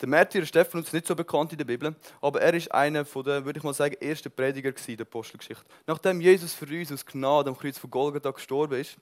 Der 0.00 0.08
Märtyrer 0.08 0.46
Stephanus 0.46 0.86
ist 0.86 0.92
nicht 0.92 1.06
so 1.08 1.16
bekannt 1.16 1.50
in 1.52 1.58
der 1.58 1.64
Bibel, 1.64 1.94
aber 2.20 2.40
er 2.40 2.54
ist 2.54 2.70
einer 2.70 3.02
der, 3.02 3.44
würde 3.44 3.58
ich 3.58 3.64
mal 3.64 3.74
sagen, 3.74 3.96
ersten 4.00 4.30
Prediger 4.30 4.72
in 4.86 4.96
der 4.96 5.06
Apostelgeschichte. 5.06 5.64
Nachdem 5.86 6.20
Jesus 6.20 6.54
für 6.54 6.66
uns 6.66 6.92
aus 6.92 7.04
Gnade 7.04 7.50
am 7.50 7.58
Kreuz 7.58 7.78
von 7.78 7.90
Golgatha 7.90 8.30
gestorben 8.30 8.80
ist 8.80 8.96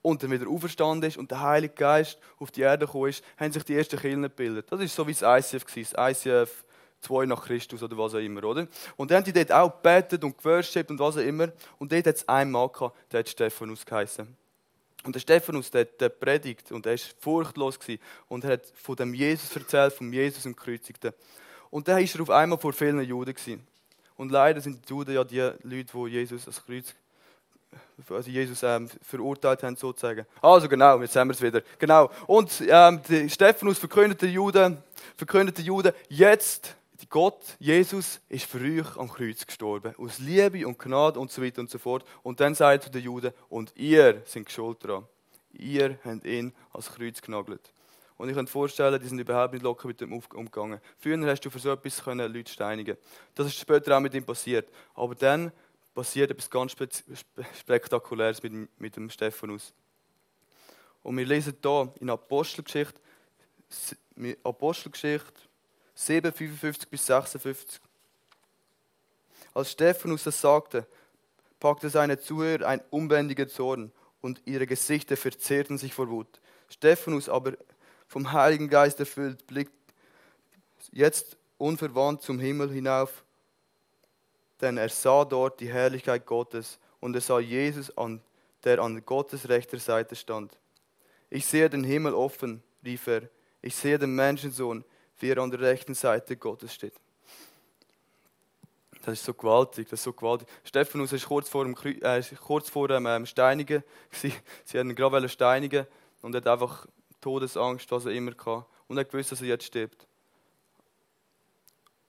und 0.00 0.22
dann 0.22 0.30
wieder 0.30 0.48
auferstanden 0.48 1.08
ist 1.08 1.16
und 1.16 1.30
der 1.32 1.40
Heilige 1.40 1.74
Geist 1.74 2.18
auf 2.38 2.52
die 2.52 2.60
Erde 2.60 2.86
gekommen 2.86 3.08
ist, 3.08 3.24
haben 3.36 3.52
sich 3.52 3.64
die 3.64 3.74
ersten 3.74 3.98
Kirchen 3.98 4.22
gebildet. 4.22 4.70
Das 4.70 4.80
ist 4.80 4.94
so 4.94 5.06
wie 5.08 5.14
das 5.14 5.22
ICF 5.22 5.64
war, 5.64 6.12
das 6.12 6.24
ICF 6.24 6.64
2 7.00 7.26
nach 7.26 7.44
Christus 7.44 7.82
oder 7.82 7.98
was 7.98 8.14
auch 8.14 8.18
immer, 8.18 8.44
oder? 8.44 8.68
Und 8.96 9.10
dann 9.10 9.18
haben 9.18 9.24
die 9.24 9.32
dort 9.32 9.50
auch 9.50 9.82
gebetet 9.82 10.22
und 10.22 10.38
geworshipped 10.38 10.90
und 10.90 11.00
was 11.00 11.16
auch 11.16 11.20
immer. 11.20 11.48
Und 11.78 11.90
dort 11.90 12.06
hat 12.06 12.14
es 12.14 12.28
einen 12.28 12.52
Mann 12.52 12.70
gehabt, 12.72 12.96
der 13.10 13.20
hat 13.20 13.28
Stephanus 13.28 13.84
geheißen. 13.84 14.37
Und 15.08 15.14
der 15.14 15.20
Stephanus, 15.20 15.70
der, 15.70 15.86
der 15.86 16.10
predigt 16.10 16.70
und 16.70 16.84
er 16.84 16.92
war 16.92 16.98
furchtlos 17.18 17.80
gewesen, 17.80 17.98
und 18.28 18.44
er 18.44 18.52
hat 18.52 18.66
von 18.74 18.94
dem 18.94 19.14
Jesus 19.14 19.56
erzählt, 19.56 19.94
von 19.94 20.12
Jesus 20.12 20.44
und 20.44 20.54
Kreuzigten. 20.54 21.14
Und 21.70 21.88
dann 21.88 21.96
war 21.96 22.14
er 22.14 22.20
auf 22.20 22.28
einmal 22.28 22.58
vor 22.58 22.74
vielen 22.74 23.00
Juden. 23.00 23.32
Gewesen. 23.32 23.66
Und 24.18 24.30
leider 24.30 24.60
sind 24.60 24.86
die 24.86 24.92
Juden 24.92 25.14
ja 25.14 25.24
die 25.24 25.38
Leute, 25.62 25.92
die 25.94 26.08
Jesus 26.08 26.46
als 26.46 26.62
Kreuz 26.62 26.94
also 28.10 28.30
Jesus 28.30 28.62
ähm, 28.62 28.90
verurteilt 29.00 29.62
haben, 29.62 29.76
sozusagen. 29.76 30.26
Also 30.42 30.68
genau, 30.68 31.00
jetzt 31.00 31.16
haben 31.16 31.28
wir 31.28 31.34
es 31.34 31.40
wieder. 31.40 31.62
Genau. 31.78 32.10
Und 32.26 32.62
ähm, 32.68 33.00
Stephanus 33.30 33.78
verkündete 33.78 34.26
Juden, 34.26 34.76
verkündete 35.16 35.62
Juden, 35.62 35.92
jetzt 36.10 36.76
Gott, 37.08 37.56
Jesus, 37.60 38.20
ist 38.28 38.46
für 38.46 38.58
euch 38.58 38.96
am 38.96 39.08
Kreuz 39.08 39.46
gestorben. 39.46 39.94
Aus 39.96 40.18
Liebe 40.18 40.66
und 40.66 40.78
Gnade 40.78 41.20
und 41.20 41.30
so 41.30 41.42
weiter 41.42 41.60
und 41.60 41.70
so 41.70 41.78
fort. 41.78 42.04
Und 42.24 42.40
dann 42.40 42.54
sagt 42.54 42.84
er 42.86 42.90
den 42.90 43.02
Juden, 43.02 43.32
und 43.48 43.72
ihr 43.76 44.22
sind 44.26 44.50
schuld 44.50 44.82
daran. 44.84 45.06
Ihr 45.52 45.98
habt 46.04 46.24
ihn 46.24 46.52
als 46.72 46.92
Kreuz 46.92 47.22
genagelt. 47.22 47.72
Und 48.16 48.28
ich 48.28 48.34
kann 48.34 48.44
mir 48.44 48.50
vorstellen, 48.50 49.00
die 49.00 49.06
sind 49.06 49.20
überhaupt 49.20 49.52
nicht 49.52 49.62
locker 49.62 49.86
mit 49.86 50.00
dem 50.00 50.12
umgegangen. 50.12 50.80
Früher 50.98 51.24
hast 51.30 51.40
du 51.40 51.50
für 51.50 51.60
so 51.60 51.70
etwas 51.70 52.02
können 52.02 52.32
Leute 52.32 52.52
steinigen. 52.52 52.96
Das 53.34 53.46
ist 53.46 53.58
später 53.58 53.96
auch 53.96 54.00
mit 54.00 54.12
ihm 54.14 54.24
passiert. 54.24 54.68
Aber 54.94 55.14
dann 55.14 55.52
passiert 55.94 56.32
etwas 56.32 56.50
ganz 56.50 56.74
Spektakuläres 57.58 58.42
mit, 58.42 58.80
mit 58.80 58.96
dem 58.96 59.08
Stephanus. 59.08 59.72
Und 61.04 61.16
wir 61.16 61.26
lesen 61.26 61.56
hier 61.62 61.94
in 62.00 62.10
Apostelgeschichte, 62.10 63.00
Apostelgeschichte 64.42 65.47
7, 65.98 66.32
55 66.32 66.88
bis 66.88 67.06
56. 67.06 67.80
Als 69.54 69.72
Stephanus 69.72 70.24
das 70.24 70.40
sagte, 70.40 70.86
packte 71.58 71.90
seine 71.90 72.18
Zuhörer 72.18 72.66
ein 72.66 72.80
unbändiger 72.90 73.48
Zorn 73.48 73.90
und 74.20 74.40
ihre 74.44 74.66
Gesichter 74.66 75.16
verzehrten 75.16 75.78
sich 75.78 75.94
vor 75.94 76.08
Wut. 76.08 76.40
Stephanus 76.68 77.28
aber 77.28 77.54
vom 78.06 78.32
Heiligen 78.32 78.68
Geist 78.68 79.00
erfüllt, 79.00 79.46
blickt 79.46 79.72
jetzt 80.92 81.36
unverwandt 81.56 82.22
zum 82.22 82.38
Himmel 82.38 82.70
hinauf 82.70 83.24
denn 84.60 84.76
er 84.76 84.88
sah 84.88 85.24
dort 85.24 85.60
die 85.60 85.68
Herrlichkeit 85.68 86.26
Gottes 86.26 86.78
und 87.00 87.14
er 87.14 87.20
sah 87.20 87.38
Jesus, 87.38 87.96
an, 87.96 88.20
der 88.64 88.80
an 88.80 89.04
Gottes 89.04 89.48
rechter 89.48 89.78
Seite 89.78 90.16
stand. 90.16 90.58
Ich 91.30 91.46
sehe 91.46 91.70
den 91.70 91.84
Himmel 91.84 92.14
offen, 92.14 92.62
rief 92.84 93.06
er. 93.06 93.22
Ich 93.62 93.76
sehe 93.76 93.98
den 93.98 94.14
Menschensohn, 94.14 94.84
wie 95.18 95.30
er 95.30 95.38
an 95.38 95.50
der 95.50 95.60
rechten 95.60 95.94
Seite 95.94 96.36
Gottes 96.36 96.74
steht. 96.74 96.94
Das 99.04 99.14
ist 99.14 99.24
so 99.24 99.32
gewaltig, 99.32 99.88
das 99.88 100.00
ist 100.00 100.04
so 100.04 100.12
gewaltig. 100.12 100.48
Stephanus 100.64 101.12
ist 101.12 101.26
kurz 101.26 101.48
vor 101.48 101.64
dem, 101.64 101.74
äh, 101.82 102.22
kurz 102.42 102.68
vor 102.68 102.88
dem 102.88 103.06
ähm, 103.06 103.26
Steinigen. 103.26 103.82
Sie, 104.10 104.32
sie 104.64 104.78
haben 104.78 104.90
ihn 104.90 104.96
gerade 104.96 105.28
steinigen 105.28 105.86
und 106.20 106.34
er 106.34 106.42
hat 106.42 106.48
einfach 106.48 106.86
Todesangst, 107.20 107.90
was 107.90 108.04
er 108.04 108.12
immer 108.12 108.32
kann. 108.32 108.64
Und 108.86 108.98
er 108.98 109.04
gewusst, 109.04 109.32
dass 109.32 109.40
er 109.40 109.48
jetzt 109.48 109.64
stirbt. 109.64 110.06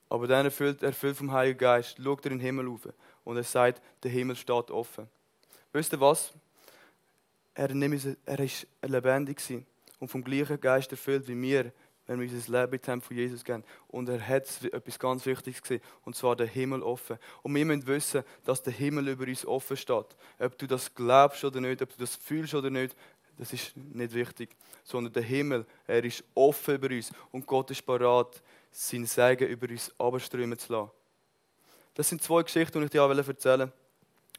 Aber 0.10 0.28
dann 0.28 0.46
erfüllt, 0.46 0.82
erfüllt 0.82 1.18
vom 1.18 1.32
Heiligen 1.32 1.60
Geist, 1.60 1.98
schaut 2.04 2.26
er 2.26 2.32
in 2.32 2.40
den 2.40 2.46
Himmel 2.46 2.68
auf 2.68 2.88
und 3.24 3.38
er 3.38 3.44
sagt, 3.44 3.82
der 4.04 4.12
Himmel 4.12 4.36
steht 4.36 4.72
offen. 4.72 5.08
Wisst 5.72 5.94
ihr 5.94 6.02
was? 6.02 6.34
Er, 7.54 7.70
er 7.70 8.40
ist 8.40 8.68
lebendig 8.82 9.40
und 10.00 10.08
vom 10.08 10.24
gleichen 10.24 10.60
Geist 10.60 10.92
erfüllt 10.92 11.28
wie 11.28 11.40
wir, 11.42 11.72
wenn 12.10 12.20
wir 12.20 12.28
unser 12.28 12.62
Leben 12.62 12.82
in 12.84 13.02
von 13.02 13.16
Jesus 13.16 13.44
gehen. 13.44 13.64
Und 13.88 14.10
er 14.10 14.28
hat 14.28 14.48
etwas 14.64 14.98
ganz 14.98 15.28
Wichtiges 15.28 15.62
gesehen, 15.62 15.82
und 16.04 16.16
zwar 16.16 16.36
der 16.36 16.48
Himmel 16.48 16.82
offen. 16.82 17.20
Und 17.44 17.54
wir 17.54 17.64
müssen 17.64 17.86
wissen, 17.86 18.24
dass 18.46 18.64
der 18.64 18.74
Himmel 18.74 19.10
über 19.10 19.26
uns 19.28 19.46
offen 19.46 19.78
steht. 19.78 20.08
Ob 20.40 20.58
du 20.58 20.66
das 20.66 20.92
glaubst 20.96 21.46
oder 21.46 21.62
nicht, 21.62 21.84
ob 21.84 21.90
du 21.90 21.98
das 22.00 22.16
fühlst 22.16 22.56
oder 22.56 22.72
nicht, 22.72 22.96
das 23.38 23.54
ist 23.54 23.78
nicht 23.78 24.12
wichtig. 24.16 24.50
Sondern 24.84 25.14
der 25.14 25.22
Himmel, 25.22 25.68
er 25.86 26.04
ist 26.04 26.24
offen 26.34 26.76
über 26.76 26.88
uns 26.88 27.12
und 27.32 27.46
Gott 27.46 27.70
ist 27.70 27.86
parat, 27.86 28.42
sein 28.72 29.06
Segen 29.06 29.48
über 29.48 29.70
uns 29.70 29.94
abströmen 30.00 30.58
zu 30.58 30.74
lassen. 30.74 30.92
Das 31.94 32.10
sind 32.10 32.24
zwei 32.24 32.42
Geschichten, 32.42 32.80
die 32.80 32.86
ich 32.86 32.92
dir 32.92 33.02
erzählen 33.02 33.60
wollte. 33.60 33.74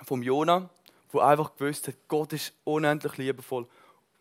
Vom 0.02 0.24
Jona, 0.24 0.68
der 1.12 1.22
einfach 1.22 1.54
gewusst 1.54 1.86
hat, 1.86 1.94
Gott 2.08 2.32
ist 2.32 2.52
unendlich 2.64 3.16
liebevoll, 3.16 3.68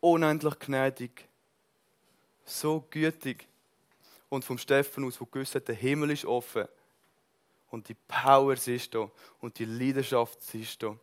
unendlich 0.01 0.59
gnädig, 0.59 1.28
so 2.49 2.85
gütig. 2.89 3.47
Und 4.29 4.45
vom 4.45 4.57
Stephanus, 4.57 5.17
der 5.17 5.27
gewusst 5.27 5.55
hat, 5.55 5.67
der 5.67 5.75
Himmel 5.75 6.12
ist 6.12 6.25
offen. 6.25 6.67
Und 7.69 7.88
die 7.88 7.95
Power 8.07 8.53
ist 8.53 8.93
da. 8.93 9.09
Und 9.39 9.57
die 9.59 9.65
Leidenschaft 9.65 10.39
ist 10.53 10.81
da. 10.81 10.95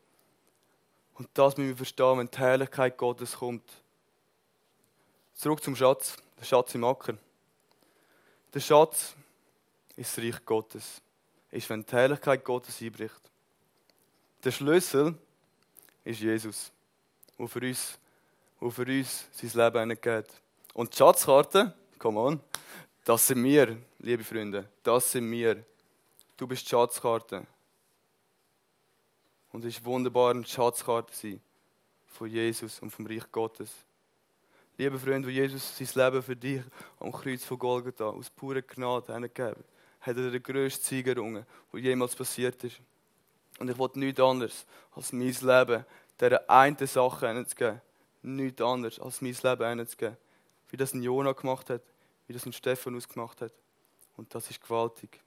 Und 1.14 1.28
das 1.34 1.56
müssen 1.56 1.70
wir 1.70 1.76
verstehen, 1.76 2.18
wenn 2.18 2.30
die 2.30 2.38
Herrlichkeit 2.38 2.96
Gottes 2.96 3.36
kommt. 3.36 3.68
Zurück 5.34 5.62
zum 5.62 5.74
Schatz, 5.74 6.16
der 6.38 6.44
Schatz 6.44 6.74
im 6.74 6.84
Acker. 6.84 7.16
Der 8.52 8.60
Schatz 8.60 9.14
ist 9.96 10.16
das 10.16 10.24
Reich 10.24 10.44
Gottes. 10.44 11.00
Ist, 11.50 11.70
wenn 11.70 11.84
die 11.84 11.92
Herrlichkeit 11.92 12.44
Gottes 12.44 12.80
einbricht. 12.82 13.20
Der 14.44 14.50
Schlüssel 14.50 15.14
ist 16.04 16.20
Jesus, 16.20 16.70
der 17.38 17.48
für 17.48 17.60
uns, 17.60 17.98
der 18.60 18.70
für 18.70 18.82
uns 18.82 19.26
sein 19.32 19.50
Leben 19.64 19.90
hingeht. 19.90 20.28
Und 20.76 20.92
die 20.92 20.98
Schatzkarte, 20.98 21.72
come 21.98 22.20
on, 22.20 22.40
das 23.02 23.28
sind 23.28 23.42
wir, 23.42 23.78
liebe 23.98 24.22
Freunde, 24.22 24.68
das 24.82 25.10
sind 25.10 25.30
wir. 25.30 25.64
Du 26.36 26.46
bist 26.46 26.66
die 26.66 26.68
Schatzkarte. 26.68 27.46
Und 29.52 29.64
es 29.64 29.78
ist 29.78 29.84
wunderbar, 29.86 30.32
eine 30.32 30.44
Schatzkarte 30.44 31.16
sein 31.16 31.40
von 32.08 32.28
Jesus 32.28 32.78
und 32.80 32.90
vom 32.90 33.06
Reich 33.06 33.24
Gottes. 33.32 33.70
Lieber 34.76 34.98
Freund, 34.98 35.24
wo 35.24 35.30
Jesus 35.30 35.78
sein 35.78 35.88
Leben 35.94 36.22
für 36.22 36.36
dich 36.36 36.60
am 37.00 37.10
Kreuz 37.10 37.42
von 37.42 37.58
Golgatha 37.58 38.10
aus 38.10 38.28
purer 38.28 38.60
Gnade 38.60 39.14
hingegeben 39.14 39.64
hat 40.02 40.16
er 40.18 40.30
den 40.30 40.42
grössten 40.42 40.84
Sieg 40.84 41.06
errungen, 41.06 41.46
der 41.72 41.80
jemals 41.80 42.14
passiert 42.14 42.62
ist. 42.64 42.82
Und 43.58 43.70
ich 43.70 43.78
wollte 43.78 43.98
nichts 43.98 44.20
anderes, 44.20 44.66
als 44.94 45.10
mein 45.10 45.32
Leben 45.40 45.86
dieser 46.20 46.50
einen 46.50 46.86
Sache 46.86 47.32
hinzugeben. 47.32 47.80
nichts 48.20 48.60
anderes, 48.60 49.00
als 49.00 49.22
mein 49.22 49.34
Leben 49.42 49.78
hinzugeben. 49.78 50.18
Wie 50.70 50.76
das 50.76 50.94
ein 50.94 51.02
Jonah 51.02 51.32
gemacht 51.32 51.70
hat, 51.70 51.82
wie 52.26 52.32
das 52.32 52.46
ein 52.46 52.52
Stephanus 52.52 53.08
gemacht 53.08 53.40
hat. 53.40 53.52
Und 54.16 54.34
das 54.34 54.50
ist 54.50 54.60
gewaltig. 54.60 55.20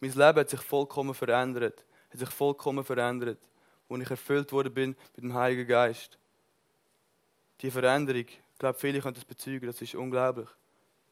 Mein 0.00 0.10
Leben 0.10 0.38
hat 0.38 0.50
sich 0.50 0.60
vollkommen 0.60 1.14
verändert. 1.14 1.84
Hat 2.10 2.18
sich 2.18 2.30
vollkommen 2.30 2.84
verändert. 2.84 3.38
Als 3.88 4.02
ich 4.02 4.10
erfüllt 4.10 4.52
worden 4.52 4.72
bin 4.72 4.96
mit 5.14 5.24
dem 5.24 5.34
Heiligen 5.34 5.66
Geist. 5.66 6.18
Die 7.60 7.70
Veränderung, 7.70 8.26
ich 8.26 8.58
glaube, 8.58 8.78
viele 8.78 9.00
können 9.00 9.14
das 9.14 9.24
bezeugen, 9.24 9.66
das 9.66 9.80
ist 9.80 9.94
unglaublich. 9.94 10.48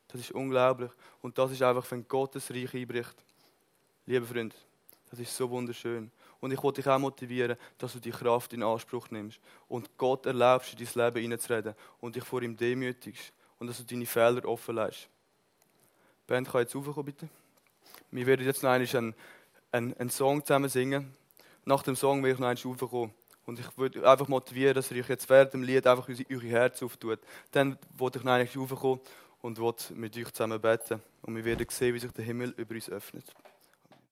Das 0.08 0.20
ist 0.20 0.32
unglaublich. 0.32 0.90
Und 1.20 1.38
das 1.38 1.52
ist 1.52 1.62
einfach, 1.62 1.88
wenn 1.90 2.06
Gottes 2.06 2.50
Reich 2.50 2.74
einbricht. 2.74 3.14
Liebe 4.06 4.26
Freunde, 4.26 4.56
das 5.10 5.20
ist 5.20 5.36
so 5.36 5.48
wunderschön. 5.48 6.10
Und 6.40 6.50
ich 6.50 6.62
wollte 6.62 6.82
dich 6.82 6.90
auch 6.90 6.98
motivieren, 6.98 7.56
dass 7.78 7.92
du 7.92 8.00
die 8.00 8.10
Kraft 8.10 8.52
in 8.52 8.62
Anspruch 8.62 9.10
nimmst 9.10 9.38
und 9.68 9.96
Gott 9.96 10.26
erlaubst, 10.26 10.72
in 10.72 10.84
dein 10.84 11.04
Leben 11.06 11.22
hineinzureden 11.22 11.74
und 12.00 12.16
dich 12.16 12.24
vor 12.24 12.42
ihm 12.42 12.56
demütigst 12.56 13.32
und 13.62 13.68
dass 13.68 13.78
du 13.78 13.84
deine 13.84 14.06
Fehler 14.06 14.44
offen 14.44 14.74
lässt. 14.74 15.08
Band 16.26 16.50
kann 16.50 16.62
jetzt 16.62 16.74
raufkommen, 16.74 17.04
bitte. 17.04 17.28
Wir 18.10 18.26
werden 18.26 18.44
jetzt 18.44 18.64
noch 18.64 18.70
einen, 18.70 19.14
einen, 19.70 19.96
einen 19.98 20.10
Song 20.10 20.44
zusammen 20.44 20.68
singen. 20.68 21.14
Nach 21.64 21.84
dem 21.84 21.94
Song 21.94 22.24
werde 22.24 22.34
ich 22.34 22.40
noch 22.40 22.48
einen 22.48 22.58
raufkommen. 22.58 23.14
Und 23.46 23.60
ich 23.60 23.78
würde 23.78 24.10
einfach 24.10 24.26
motivieren, 24.26 24.74
dass 24.74 24.90
ihr 24.90 25.00
euch 25.00 25.08
jetzt 25.08 25.30
während 25.30 25.54
dem 25.54 25.62
Lied 25.62 25.86
einfach 25.86 26.08
eure 26.08 26.46
Herzen 26.48 26.86
auftut. 26.86 27.20
Dann 27.52 27.78
wollte 27.96 28.18
ich 28.18 28.24
noch 28.24 28.32
einen 28.32 28.48
raufkommen 28.48 29.00
und 29.42 29.90
mit 29.96 30.16
euch 30.16 30.32
zusammen 30.32 30.60
beten. 30.60 31.00
Und 31.22 31.36
wir 31.36 31.44
werden 31.44 31.64
sehen, 31.70 31.94
wie 31.94 32.00
sich 32.00 32.10
der 32.10 32.24
Himmel 32.24 32.52
über 32.56 32.74
uns 32.74 32.90
öffnet. 32.90 33.32